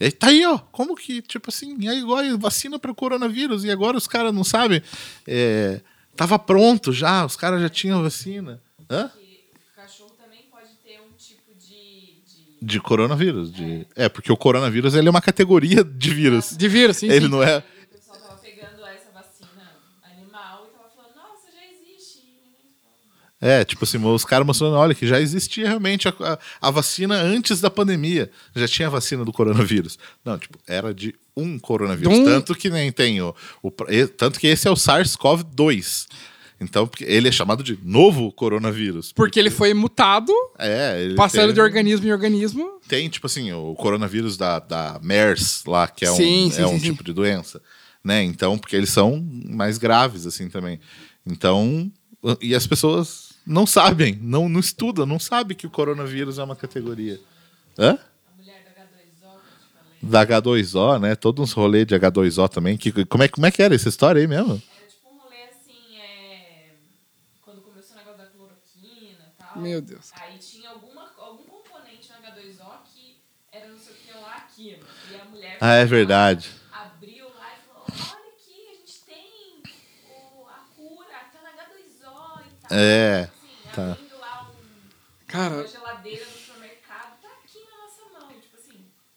[0.00, 0.58] E aí tá aí, ó.
[0.58, 4.42] Como que, tipo assim, aí agora vacina para o coronavírus e agora os caras não
[4.44, 4.82] sabem?
[5.26, 5.80] É,
[6.16, 8.60] tava pronto já, os caras já tinham vacina.
[8.90, 9.08] Hã?
[9.08, 11.52] que o cachorro também pode ter um tipo
[12.60, 12.80] de.
[12.80, 13.52] coronavírus.
[13.52, 13.86] De...
[13.94, 16.56] É, porque o coronavírus ele é uma categoria de vírus.
[16.56, 17.30] De vírus, sim, ele sim.
[17.30, 17.62] não é.
[17.80, 22.18] E o pessoal tava pegando essa vacina animal e tava falando, nossa, já existe.
[22.20, 23.32] E ninguém fala.
[23.46, 27.14] É, tipo assim, os caras mostrando, olha, que já existia realmente a, a- a vacina
[27.20, 28.30] antes da pandemia.
[28.56, 29.98] Já tinha a vacina do coronavírus.
[30.24, 32.16] Não, tipo, era de um coronavírus.
[32.18, 33.70] Um- Tanto que nem tem o, o-
[34.16, 36.06] Tanto que esse é o SARS-CoV-2.
[36.60, 39.12] Então, porque ele é chamado de novo coronavírus.
[39.12, 42.80] Porque ele foi mutado, É, ele passando tem, de organismo em organismo.
[42.88, 46.64] Tem, tipo assim, o coronavírus da, da MERS lá, que é um, Sim, é sim,
[46.64, 47.60] um tipo de doença.
[48.02, 48.22] Né?
[48.22, 50.80] Então, porque eles são mais graves, assim, também.
[51.26, 51.90] Então,
[52.40, 56.56] e as pessoas não sabem, não, não estudam, não sabem que o coronavírus é uma
[56.56, 57.20] categoria.
[57.78, 57.98] Hã?
[58.26, 60.10] A mulher da H2O, que eu te falei.
[60.10, 61.14] Da H2O, né?
[61.14, 62.76] Todos uns rolês de H2O também.
[62.76, 64.52] Que, como, é, como é que era essa história aí mesmo?
[64.52, 66.40] Era tipo um rolê assim, é...
[67.42, 69.62] quando começou o negócio da cloroquina e tal.
[69.62, 70.12] Meu Deus.
[70.22, 73.16] Aí tinha alguma, algum componente no H2O que
[73.52, 74.86] era não sei o que lá, aquilo.
[75.10, 75.56] E a mulher.
[75.60, 76.50] Ah, é verdade.
[76.72, 79.62] Abriu lá e falou: olha aqui, a gente tem
[80.08, 82.78] o, a cura, tá na H2O e tal.
[82.78, 83.30] É,
[83.74, 83.96] Tá.
[83.96, 83.98] tá.
[85.26, 85.66] Cara.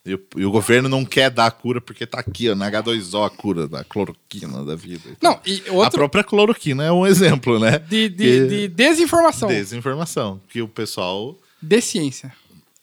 [0.04, 2.70] E o, e o, governo não quer dar a cura porque tá aqui, ó, na
[2.70, 5.02] H2O a cura da cloroquina da vida.
[5.10, 5.32] Então.
[5.32, 5.82] Não, e outro...
[5.82, 7.78] A própria cloroquina é um exemplo, né?
[7.78, 8.46] De, de, que...
[8.46, 9.48] de desinformação.
[9.48, 10.40] Desinformação.
[10.48, 11.36] Que o pessoal.
[11.60, 12.32] De ciência.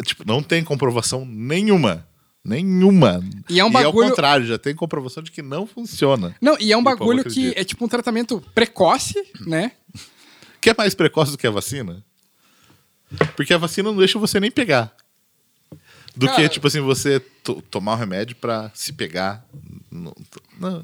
[0.04, 2.08] Tipo, não tem comprovação nenhuma.
[2.44, 3.24] Nenhuma.
[3.50, 4.02] E é um bagulho.
[4.02, 6.36] E ao contrário, já tem comprovação de que não funciona.
[6.40, 9.16] Não, e é um e bagulho que é tipo um tratamento precoce,
[9.48, 9.72] né?
[10.66, 12.04] Que é mais precoce do que a vacina?
[13.36, 14.92] Porque a vacina não deixa você nem pegar.
[16.16, 19.46] Do Cara- que, tipo assim, você to- tomar o remédio pra se pegar.
[19.92, 20.16] Não-
[20.60, 20.84] não.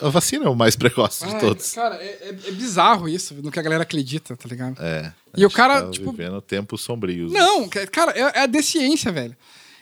[0.00, 1.72] a vacina é o mais precoce de Ai, todos.
[1.72, 4.80] Cara, é, é- é bizarro isso, no que a galera acredita, tá ligado?
[4.80, 5.12] É.
[5.36, 7.32] E o cara, tá tipo- vivendo tempos sombrios.
[7.32, 9.36] Não, ca- cara, é, é a desciência, velho.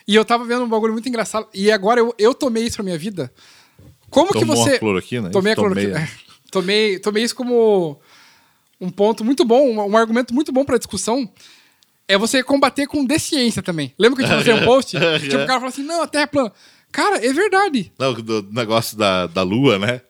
[0.09, 1.49] E eu tava vendo um bagulho muito engraçado.
[1.53, 3.31] E agora eu, eu tomei isso pra minha vida.
[4.09, 4.77] Como que Tomou você.
[4.77, 5.29] a cloroquina?
[5.31, 5.99] Tomei a Tomei cloroquina.
[5.99, 6.11] a- É.
[6.51, 8.01] tomei, tomei isso como
[8.85, 11.29] um ponto muito bom, um, um argumento muito bom pra discussão.
[12.07, 13.95] É você combater com desciência também.
[13.99, 14.97] Lembra que eu te mostrei um post?
[15.21, 16.53] tipo, o cara falou assim: não, a Terra é plana.
[16.93, 17.91] Cara, é verdade.
[17.99, 20.01] Não, do negócio da, da lua, né?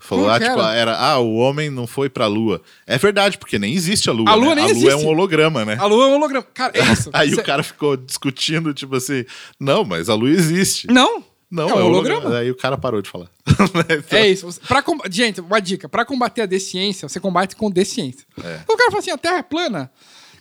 [0.00, 0.96] Falou lá, que tipo, era?
[0.96, 2.60] ah, o homem não foi pra lua.
[2.84, 4.28] É verdade, porque nem existe a lua.
[4.28, 4.62] A lua né?
[4.62, 5.04] nem a lua é existe.
[5.04, 5.76] um holograma, né?
[5.78, 6.44] A Lua é um holograma.
[6.52, 7.10] Cara, é isso.
[7.12, 9.24] Aí Cê- o cara ficou discutindo, tipo assim,
[9.60, 10.88] não, mas a lua existe.
[10.88, 11.24] Não.
[11.52, 12.38] Não, é um holograma.
[12.38, 13.28] Aí o cara parou de falar.
[13.46, 13.66] Então,
[14.18, 14.48] É isso.
[14.66, 15.86] Pra com- Gente, uma dica.
[15.88, 18.26] Pra combater a desciência, você combate com desciência.
[18.42, 18.60] É.
[18.62, 19.92] Então o cara fala assim, a Terra é plana.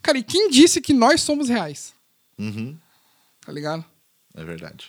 [0.02, 1.94] Cara, e quem disse que nós somos reais?
[2.40, 2.76] Uhum,
[3.46, 3.84] Tá ligado?
[4.36, 4.86] é verdade.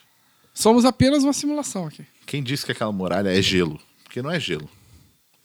[0.55, 2.05] Somos apenas uma simulação aqui.
[2.25, 3.81] Quem disse que aquela muralha é gelo?
[4.05, 4.70] Porque não é gelo.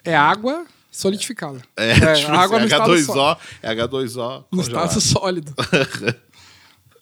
[0.05, 1.61] É água solidificada.
[1.75, 4.85] É, tipo, água assim, no estado, só- H2O, é H2O no congelado.
[4.87, 5.55] estado sólido.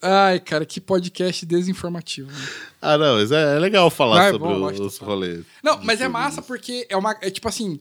[0.08, 2.32] Ai, cara, que podcast desinformativo.
[2.32, 2.48] né?
[2.82, 5.44] Ah, não, mas é, é legal falar Ah, sobre bom, os, de os rolês.
[5.64, 7.16] Não, mas é massa porque é uma.
[7.22, 7.80] É tipo assim.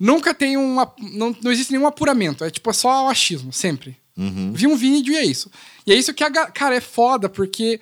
[0.00, 0.80] Nunca tem um.
[0.80, 2.42] ap- Não, não existe nenhum apuramento.
[2.44, 3.96] É tipo é só o achismo, sempre.
[4.16, 4.52] Uhum.
[4.52, 5.50] Vi um vídeo e é isso.
[5.86, 6.30] E é isso que a.
[6.30, 7.80] Cara, é foda, porque.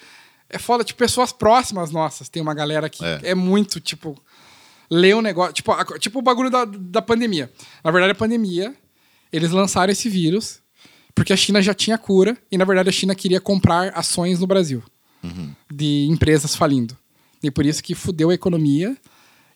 [0.48, 2.28] É foda, tipo, pessoas próximas nossas.
[2.28, 3.20] Tem uma galera que É.
[3.22, 4.20] é, muito, tipo.
[4.90, 5.52] Lê o negócio.
[5.54, 7.50] Tipo, a- tipo o bagulho da, da pandemia.
[7.84, 8.74] Na verdade, a pandemia.
[9.32, 10.59] Eles lançaram esse vírus
[11.14, 14.46] porque a China já tinha cura e, na verdade, a China queria comprar ações no
[14.46, 14.82] Brasil
[15.70, 16.96] de empresas falindo.
[17.42, 18.96] E por isso que fudeu a economia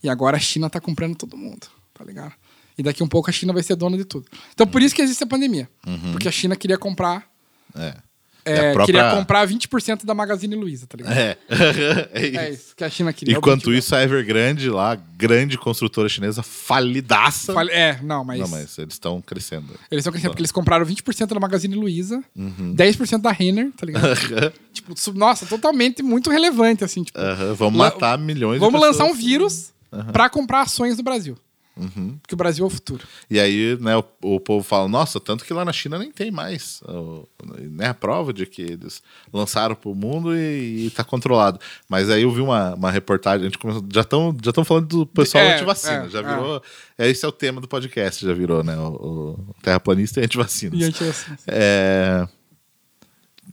[0.02, 2.32] e agora a China tá comprando todo mundo, tá ligado?
[2.76, 4.26] E daqui um pouco a China vai ser dona de tudo.
[4.52, 5.68] Então por isso que existe a pandemia.
[6.12, 7.30] Porque a China queria comprar.
[7.74, 7.96] É.
[8.44, 11.12] é, É própria- Queria comprar 20% da Magazine Luiza, tá ligado?
[11.16, 11.36] É.
[12.12, 12.38] é isso.
[12.38, 13.36] É isso que a China queria.
[13.36, 17.52] Enquanto isso, a Evergrande lá, grande construtora chinesa, falidaça.
[17.52, 18.40] Fale- É, não, mas.
[18.40, 19.68] Não, mas eles estão crescendo.
[19.90, 22.74] Eles estão crescendo porque eles compraram 20% da Magazine Luiza, Uhum.
[22.74, 24.04] 10% da Renner, tá ligado?
[24.72, 27.02] tipo, nossa, totalmente muito relevante, assim.
[27.04, 27.18] Tipo,
[27.56, 29.72] Vamos matar milhões vamos de lançar um vírus
[30.12, 31.36] pra comprar ações do Brasil.
[31.76, 32.16] Uhum.
[32.22, 33.02] Porque o Brasil é o futuro.
[33.28, 36.30] E aí, né, o, o povo fala, nossa, tanto que lá na China nem tem
[36.30, 36.80] mais.
[36.86, 39.02] ó, né, a prova de que eles
[39.32, 41.58] lançaram pro mundo e, e tá controlado.
[41.88, 44.86] Mas aí eu vi uma, uma reportagem, a gente começou, já estão já tão falando
[44.86, 46.04] do pessoal É, anti-vacina.
[46.04, 46.22] é, já é.
[46.22, 46.62] virou.
[46.96, 47.08] É.
[47.10, 48.76] Esse é o tema do podcast, já virou, né?
[48.78, 50.80] O, o terraplanista e anti-vacinas.
[50.80, 51.12] E é.
[51.48, 52.28] É,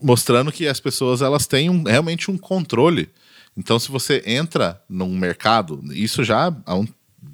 [0.02, 3.10] mostrando que as pessoas elas têm um- realmente um controle.
[3.58, 6.88] Então, se você entra num mercado, isso já há um,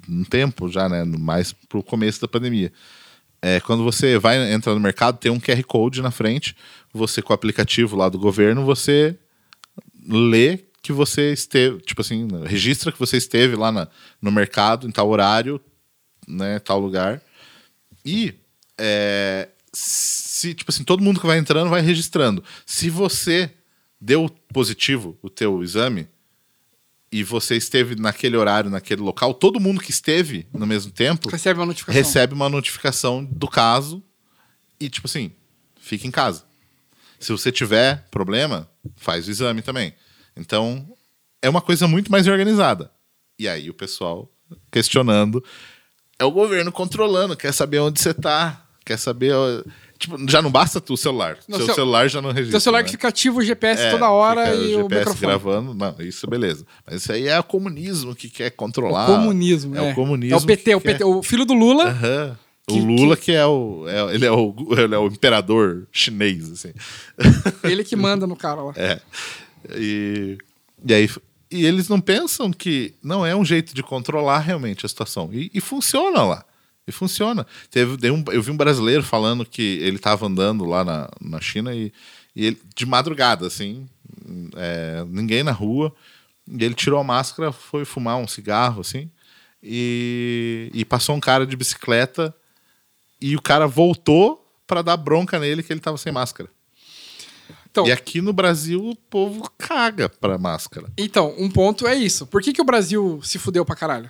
[0.08, 1.04] um tempo, já, né?
[1.04, 2.72] Mais pro começo da pandemia.
[3.40, 6.56] É, quando você vai entrar no mercado, tem um QR Code na frente.
[6.92, 9.16] Você, com o aplicativo lá do governo, você
[10.08, 13.88] lê que você esteve, tipo assim, registra que você esteve lá na-
[14.22, 15.60] no mercado, em tal horário,
[16.26, 17.20] né, tal lugar.
[18.04, 18.34] E
[18.78, 22.42] é, se, tipo assim, todo mundo que vai entrando vai registrando.
[22.64, 23.50] Se você
[24.00, 26.08] deu positivo o teu exame
[27.10, 31.58] e você esteve naquele horário, naquele local, todo mundo que esteve no mesmo tempo Recebe
[31.58, 32.02] uma notificação.
[32.02, 34.02] recebe uma notificação do caso
[34.78, 35.32] e, tipo assim,
[35.80, 36.44] fica em casa.
[37.18, 39.94] Se você tiver problema, faz o exame também.
[40.36, 40.86] Então,
[41.42, 42.90] é uma coisa muito mais organizada.
[43.38, 44.30] E aí o pessoal
[44.70, 45.42] questionando.
[46.18, 49.32] É o governo controlando, quer saber onde você tá, quer saber.
[49.98, 51.38] Tipo, já não basta o celular.
[51.48, 52.52] Não, Seu seu- celular já não registra.
[52.52, 52.84] Seu celular né?
[52.84, 55.20] que fica ativo o GPS É, toda hora e o GPS microfone.
[55.20, 55.74] gravando.
[55.74, 56.64] Não, isso beleza.
[56.86, 59.06] Mas isso aí é o comunismo que quer controlar.
[59.06, 59.88] Comunismo, é.
[59.88, 59.92] é.
[59.92, 60.34] o comunismo.
[60.36, 61.88] É o PT, que o, PT quer- o filho do Lula.
[61.90, 62.38] Aham.
[62.70, 63.86] O Que- Lula que, é o.
[63.88, 66.72] é- ele, é o ele é o imperador chinês, assim.
[67.64, 68.72] Ele que manda no cara lá.
[68.76, 69.00] É.
[69.74, 70.38] E,
[70.86, 71.10] e aí.
[71.50, 75.30] E eles não pensam que não é um jeito de controlar realmente a situação.
[75.32, 76.44] E, e funciona lá.
[76.88, 77.46] E funciona.
[77.70, 81.74] Teve, um- eu vi um brasileiro falando que ele estava andando lá na, na China
[81.74, 81.92] e,
[82.34, 83.86] e ele, de madrugada, assim,
[84.56, 85.94] é, ninguém na rua.
[86.50, 89.10] E ele tirou a máscara, foi fumar um cigarro, assim,
[89.62, 92.34] e, e passou um cara de bicicleta
[93.20, 96.48] e o cara voltou para dar bronca nele que ele estava sem máscara.
[97.70, 100.90] Então, E aqui no Brasil o povo caga pra máscara.
[100.96, 102.26] então, um ponto é isso.
[102.26, 104.08] Por que, que o Brasil se fudeu pra caralho?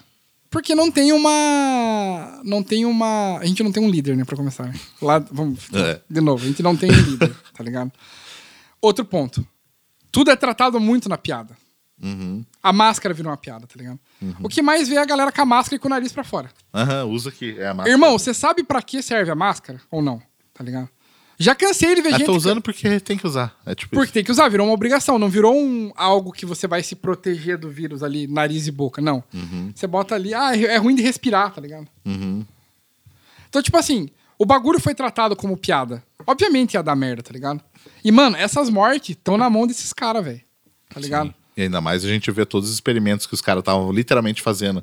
[0.51, 2.41] Porque não tem uma.
[2.45, 3.39] Não tem uma.
[3.39, 4.65] A gente não tem um líder, né, pra começar.
[4.65, 4.75] né?
[5.01, 5.69] Lá, vamos.
[5.75, 6.01] É.
[6.09, 7.93] De novo, a gente não tem um líder, tá ligado?
[8.81, 9.47] Outro ponto.
[10.11, 11.57] Tudo é tratado muito na piada.
[12.03, 12.45] Uhum.
[12.63, 13.99] A máscara virou uma piada, tá ligado?
[14.41, 16.23] O que mais vê é a galera com a máscara e com o nariz pra
[16.25, 16.49] fora.
[16.73, 17.57] Aham, usa aqui.
[17.59, 17.91] É a máscara.
[17.91, 20.23] Irmão, você sabe pra que serve a máscara ou não?
[20.55, 20.89] Tá ligado?
[21.39, 22.27] Já cansei de ver Ah, gente.
[22.27, 23.57] tô usando porque tem que usar.
[23.65, 24.13] É tipo Porque isso.
[24.13, 25.19] tem que usar, virou uma obrigação.
[25.21, 29.01] Não virou um, algo que você vai se proteger do vírus ali, nariz e boca.
[29.01, 29.23] Não.
[29.75, 31.87] Você bota ali, ah, é ruim de respirar, tá ligado?
[32.05, 32.45] Uhum.
[33.49, 36.03] Então, tipo assim, o bagulho foi tratado como piada.
[36.27, 37.63] Obviamente ia dar merda, tá ligado?
[38.05, 40.41] E, mano, essas mortes estão na mão desses caras, velho.
[40.93, 41.33] Tá ligado?
[41.57, 44.83] E ainda mais a gente vê todos os experimentos que os caras estavam literalmente fazendo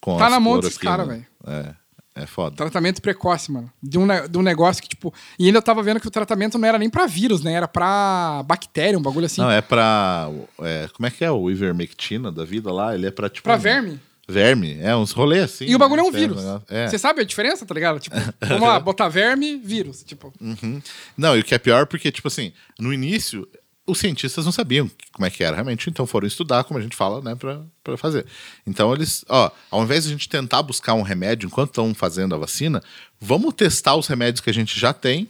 [0.00, 1.26] com Tá na mão desses cloroquina.
[1.44, 1.74] cara, É,
[2.14, 2.54] é foda.
[2.56, 3.70] Tratamento precoce, mano.
[3.82, 5.12] De um, de um negócio que, tipo.
[5.38, 7.52] E ainda eu tava vendo que o tratamento não era nem pra vírus, né?
[7.52, 9.40] Era pra bactéria, um bagulho assim.
[9.40, 10.28] Não, é pra.
[10.60, 12.94] é, como é que é o ivermectina da vida lá?
[12.94, 13.44] Ele é pra tipo.
[13.44, 14.00] Pra um- verme.
[14.28, 15.64] Verme, é, uns rolês assim.
[15.66, 16.08] E o bagulho é né?
[16.08, 16.36] um Tem vírus.
[16.44, 16.86] negócio- É.
[16.88, 17.98] Você sabe a diferença, tá ligado?
[17.98, 20.02] Tipo, vamos lá, botar verme, vírus.
[20.04, 20.80] Tipo, Uhum.
[21.18, 23.46] Não, e o que é pior, porque, tipo assim, no início,
[23.92, 26.96] os cientistas não sabiam como é que era realmente, então foram estudar, como a gente
[26.96, 28.26] fala, né, pra, pra fazer.
[28.66, 32.34] Então eles, ó, ao invés de a gente tentar buscar um remédio enquanto estão fazendo
[32.34, 32.82] a vacina,
[33.20, 35.28] vamos testar os remédios que a gente já tem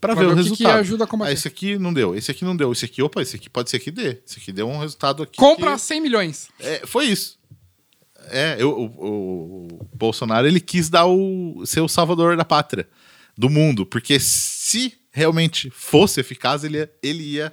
[0.00, 0.78] pra Pra ver, ver o que que resultado.
[0.80, 1.30] ajuda a combater.
[1.30, 3.70] Ah, esse aqui não deu, esse aqui não deu, esse aqui, opa, esse aqui pode
[3.70, 4.18] ser que dê.
[4.26, 5.36] Esse aqui deu um resultado aqui.
[5.38, 6.48] compra que- 100 milhões.
[6.60, 7.38] é, foi isso.
[8.30, 12.88] É, eu, o, o- o Bolsonaro ele quis dar o ser o salvador da pátria,
[13.36, 17.52] do mundo, porque se realmente fosse eficaz, ele ia, ele ia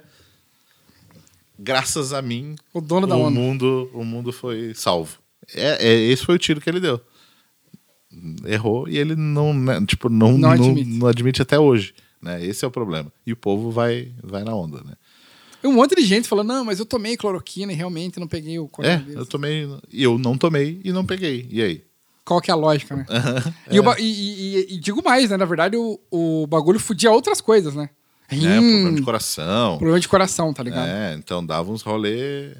[1.62, 3.30] graças a mim, O dono da o ONU.
[3.40, 5.18] mundo, o mundo foi salvo.
[5.54, 7.00] É, é, esse foi o tiro que ele deu.
[8.44, 10.90] Errou e ele não, né, tipo, não, Não não, admite.
[10.90, 11.94] não admite até hoje.
[12.20, 12.44] Né?
[12.44, 13.10] Esse é o problema.
[13.26, 14.92] E o povo vai, vai na onda, né?
[15.64, 18.64] Um monte de gente falou, não, mas eu tomei cloroquina e realmente não peguei o
[18.64, 19.14] É, coronavírus.
[19.16, 19.68] eu tomei.
[19.92, 21.46] Eu não tomei e não peguei.
[21.50, 21.84] E aí?
[22.24, 23.06] Qual que é a lógica, né?
[23.70, 25.36] E, o e- e- e- e digo mais, né?
[25.36, 27.88] Na verdade, o, o bagulho fudia outras coisas, né?
[28.30, 29.76] É, Rim, problema de coração.
[29.78, 30.86] problema de coração, tá ligado?
[30.88, 32.54] É, então dava uns rolê.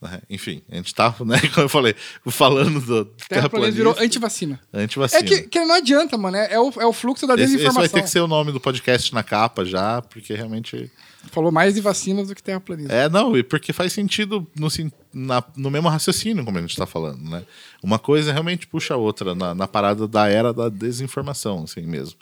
[0.00, 0.20] né?
[0.28, 1.94] Enfim, a gente tava, né, como eu falei,
[2.28, 4.58] falando do Terraplanista virou antivacina.
[4.72, 5.20] antivacina.
[5.20, 6.36] É que, que não adianta, mano.
[6.36, 7.80] É, é o, é o fluxo da esse, esse desinformação.
[7.82, 10.90] vai ter que ser o nome do podcast na capa já, porque realmente.
[11.30, 12.92] Falou mais de vacinas do que terraplanista.
[12.92, 14.66] É, não, e porque faz sentido no,
[15.14, 17.44] na- no mesmo raciocínio, como a gente tá falando, né?
[17.80, 22.18] Uma coisa realmente puxa a outra na, na parada da era da desinformação, assim mesmo.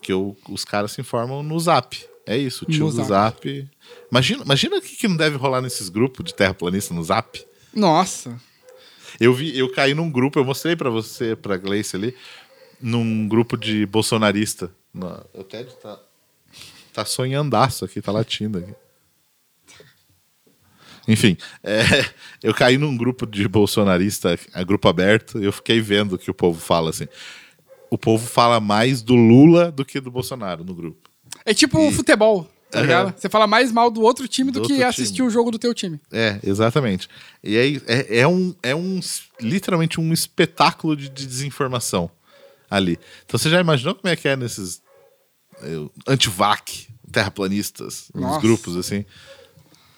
[0.00, 1.98] Que o- os caras se informam no zap.
[2.26, 3.08] É isso, o tio No do Zap.
[3.08, 3.68] zap.
[4.10, 7.42] Imagina, imagina o que, que não deve rolar nesses grupos de terraplanista no zap.
[7.74, 8.38] Nossa.
[9.18, 12.14] Eu vi, eu caí num grupo, eu mostrei pra você, pra Gleice ali,
[12.80, 14.70] num grupo de bolsonarista.
[14.92, 15.98] Na- o Ted tá,
[16.92, 18.74] tá sonhandaço aqui, tá latindo aqui.
[21.06, 21.80] Enfim, é,
[22.42, 26.30] eu caí num grupo de bolsonarista, a grupo aberto, e eu fiquei vendo o que
[26.30, 27.08] o povo fala assim.
[27.90, 31.08] O povo fala mais do Lula do que do Bolsonaro no grupo.
[31.44, 33.14] É tipo o futebol, tá ligado?
[33.18, 35.28] Você fala mais mal do outro time do, Do que assistir time.
[35.28, 36.00] o jogo do teu time.
[36.12, 37.08] É, exatamente.
[37.42, 39.00] E aí é, é um, é um
[39.40, 42.10] literalmente um espetáculo de, de desinformação
[42.70, 42.98] ali.
[43.24, 44.82] Então você já imaginou como é que é nesses
[45.62, 48.40] eh, antivac, terraplanistas, nos Nossa.
[48.40, 49.04] grupos assim?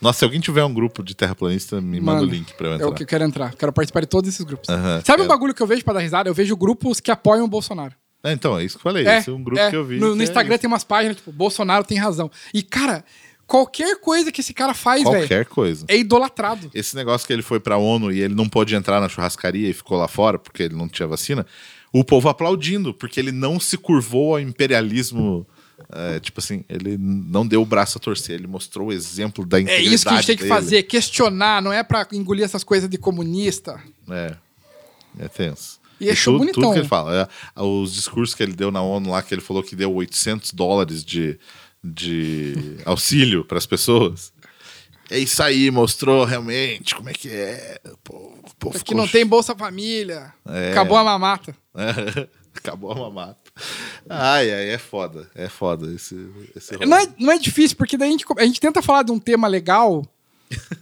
[0.00, 2.72] Nossa, se alguém tiver um grupo de terraplanista, me manda o Mano, link pra eu
[2.72, 2.88] É entrar.
[2.88, 3.54] o que eu quero entrar.
[3.54, 4.66] Quero participar de todos esses grupos.
[4.66, 5.28] Sabe um quero.
[5.28, 6.28] bagulho que eu vejo pra dar risada?
[6.28, 7.94] Eu vejo grupos que apoiam o Bolsonaro.
[8.22, 9.06] É, então, é isso que eu falei.
[9.06, 9.70] É, Esse é um grupo é.
[9.70, 9.98] que eu vi.
[9.98, 10.60] No, no é Instagram isso.
[10.62, 12.30] tem umas páginas, tipo, Bolsonaro tem razão.
[12.52, 13.02] E, cara,
[13.46, 15.84] qualquer coisa que esse cara faz, velho, Qualquer coisa.
[15.88, 16.70] é idolatrado.
[16.74, 19.72] Esse negócio que ele foi pra ONU e ele não pôde entrar na churrascaria e
[19.72, 21.46] ficou lá fora porque ele não tinha vacina,
[21.92, 25.46] o povo aplaudindo, porque ele não se curvou ao imperialismo.
[25.88, 29.58] É, tipo assim, ele não deu o braço a torcer, ele mostrou o exemplo da
[29.58, 30.54] É integridade isso que a gente tem que dele.
[30.54, 33.80] fazer, questionar, não é pra engolir essas coisas de comunista.
[34.10, 34.36] É,
[35.18, 35.80] é tenso.
[36.00, 36.62] E achou tudo, bonitão.
[36.62, 37.28] tudo que ele fala.
[37.56, 40.52] é, os discursos que ele deu na ONU lá, que ele falou que deu 800
[40.52, 41.38] dólares de,
[41.84, 44.32] de auxílio para as pessoas.
[45.10, 47.80] É isso aí, mostrou realmente como é que é.
[48.04, 50.32] Pô, povo Aqui ficou não tem Bolsa Família.
[50.46, 50.70] É.
[50.70, 51.54] Acabou a mamata.
[52.54, 53.49] Acabou a mamata.
[54.08, 55.28] Ai, ai, é foda.
[55.34, 56.16] É foda esse,
[56.56, 56.86] esse rolê.
[56.86, 59.18] Não é, não é difícil, porque daí a gente, a gente tenta falar de um
[59.18, 60.04] tema legal,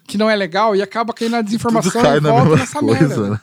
[0.06, 2.58] que não é legal, e acaba caindo na desinformação Tudo cai e na volta mesma
[2.60, 3.30] nessa coisa, merda.
[3.30, 3.40] né?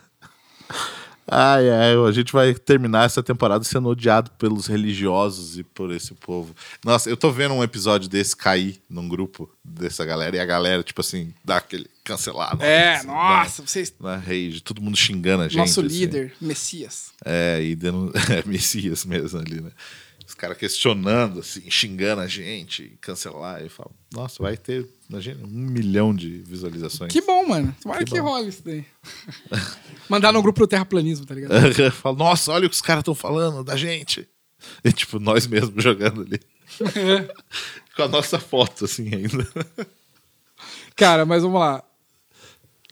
[1.28, 6.14] Ai, ai, a gente vai terminar essa temporada sendo odiado pelos religiosos e por esse
[6.14, 6.56] povo.
[6.84, 10.84] Nossa, eu tô vendo um episódio desse cair num grupo dessa galera e a galera,
[10.84, 12.64] tipo assim, dá aquele cancelado.
[12.64, 13.94] É, assim, nossa, vocês.
[14.00, 15.58] Na, na rage, todo mundo xingando a gente.
[15.58, 15.90] Nosso assim.
[15.90, 17.12] líder, Messias.
[17.26, 18.12] É, e denu...
[18.30, 19.72] é, Messias mesmo ali, né?
[20.28, 23.64] Os caras questionando, assim, xingando a gente, cancelar.
[23.64, 27.12] E falo, nossa, vai ter, imagina, um milhão de visualizações.
[27.12, 27.76] Que bom, mano.
[27.80, 28.84] Tomara Que que, role isso daí.
[30.10, 31.54] Mandar no grupo do terraplanismo, tá ligado?
[31.80, 34.28] Eu falo, nossa, olha o que os caras estão falando da gente.
[34.84, 36.40] E, tipo, nós mesmos jogando ali.
[37.96, 39.48] Com a nossa foto, assim, ainda.
[40.96, 41.84] Cara, mas vamos lá.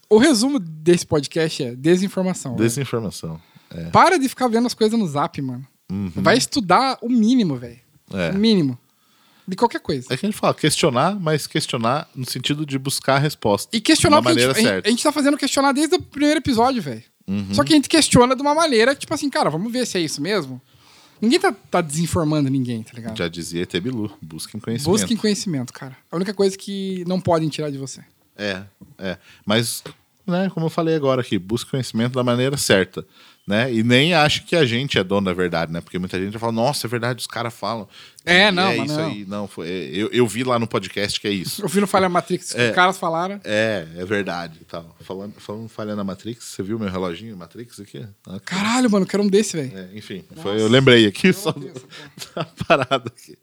[0.07, 2.55] O resumo desse podcast é desinformação.
[2.55, 2.63] velho.
[2.63, 3.41] Desinformação.
[3.71, 3.85] É.
[3.89, 5.67] Para de ficar vendo as coisas no zap, mano.
[6.15, 7.79] Vai estudar o mínimo, velho.
[8.11, 8.31] É.
[8.31, 8.77] O mínimo.
[9.47, 10.07] De qualquer coisa.
[10.09, 13.75] É que a gente fala, questionar, mas questionar no sentido de buscar a resposta.
[13.75, 14.87] E questionar da maneira a gente- certa.
[14.87, 17.03] a gente tá fazendo questionar desde o primeiro episódio, velho.
[17.27, 17.53] Uhum.
[17.53, 20.01] Só que a gente questiona de uma maneira, tipo assim, cara, vamos ver se é
[20.01, 20.61] isso mesmo.
[21.21, 23.17] Ninguém tá, tá desinformando ninguém, tá ligado?
[23.17, 24.91] Já dizia Tebilu, busquem conhecimento.
[24.97, 25.95] Busquem conhecimento, cara.
[26.11, 28.01] A única coisa que não podem tirar de você.
[28.37, 28.63] É,
[28.97, 29.17] é.
[29.45, 29.83] Mas,
[30.25, 33.05] né, como eu falei agora aqui, busque conhecimento da maneira certa.
[33.45, 33.73] Né?
[33.73, 35.81] E nem ache que a gente é dono da verdade, né?
[35.81, 37.89] Porque muita gente fala, nossa, é verdade, os caras falam.
[38.23, 39.05] É, E não, É isso não.
[39.05, 39.25] aí.
[39.27, 41.61] Não, foi, é, eu, eu vi lá no podcast que é isso.
[41.61, 42.69] Eu vi no Falha Matrix que É.
[42.69, 43.41] os caras falaram.
[43.43, 44.95] É, é verdade e tal.
[45.01, 48.05] Falando, falando falha na Matrix, você viu meu reloginho Matrix aqui?
[48.25, 49.77] Ah, Caralho, mano, eu quero um desse, velho.
[49.77, 51.83] É, enfim, foi, eu lembrei aqui só Deus,
[52.33, 53.37] da parada aqui.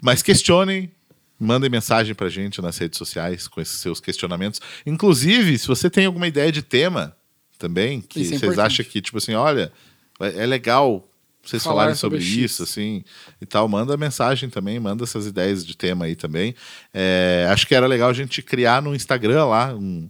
[0.00, 0.90] Mas questionem,
[1.38, 4.60] mandem mensagem pra gente nas redes sociais com esses seus questionamentos.
[4.86, 7.16] Inclusive, se você tem alguma ideia de tema
[7.58, 8.60] também, que é vocês importante.
[8.66, 9.72] acham que, tipo assim, olha,
[10.20, 11.08] é legal
[11.42, 13.04] vocês Falar falarem sobre, sobre isso, assim,
[13.38, 16.54] e tal, manda mensagem também, manda essas ideias de tema aí também.
[16.92, 20.08] É, acho que era legal a gente criar no Instagram lá um-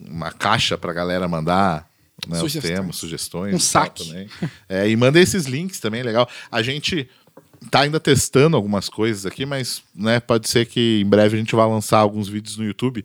[0.00, 1.88] uma caixa pra galera mandar
[2.26, 2.74] né, os Sugestões.
[2.74, 3.54] temas, sugestões.
[3.54, 4.06] Um saque.
[4.08, 4.28] Também.
[4.68, 6.28] É, e manda esses links também, legal.
[6.50, 7.08] A gente
[7.70, 11.54] tá ainda testando algumas coisas aqui, mas né, pode ser que em breve a gente
[11.54, 13.04] vá lançar alguns vídeos no YouTube,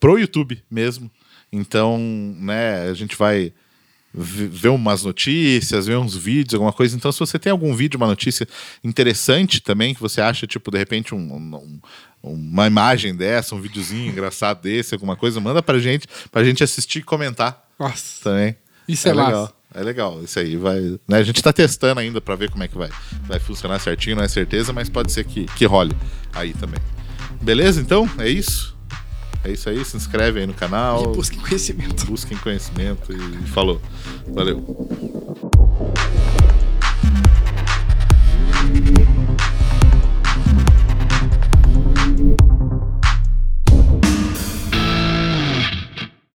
[0.00, 1.10] pro YouTube mesmo.
[1.52, 1.98] Então,
[2.38, 3.52] né, a gente vai
[4.12, 6.96] ver umas notícias, ver uns vídeos, alguma coisa.
[6.96, 8.48] Então, se você tem algum vídeo, uma notícia
[8.82, 11.80] interessante também, que você acha, tipo, de repente, um- um-
[12.22, 16.98] uma imagem dessa, um videozinho engraçado desse, alguma coisa, manda pra gente, pra gente assistir
[17.00, 18.24] e comentar Nossa.
[18.24, 18.56] também.
[18.88, 19.42] Isso é legal.
[19.42, 19.52] massa.
[19.74, 20.80] É legal, isso aí vai.
[21.06, 22.88] né, a gente tá testando ainda pra ver como é que vai,
[23.26, 25.94] vai funcionar certinho, não é certeza, mas pode ser que, que role
[26.34, 26.80] aí também.
[27.40, 28.08] Beleza, então?
[28.18, 28.76] É isso?
[29.44, 32.06] É isso aí, se inscreve aí no canal, E busquem conhecimento.
[32.06, 33.80] busquem conhecimento e falou.
[34.28, 34.64] Valeu.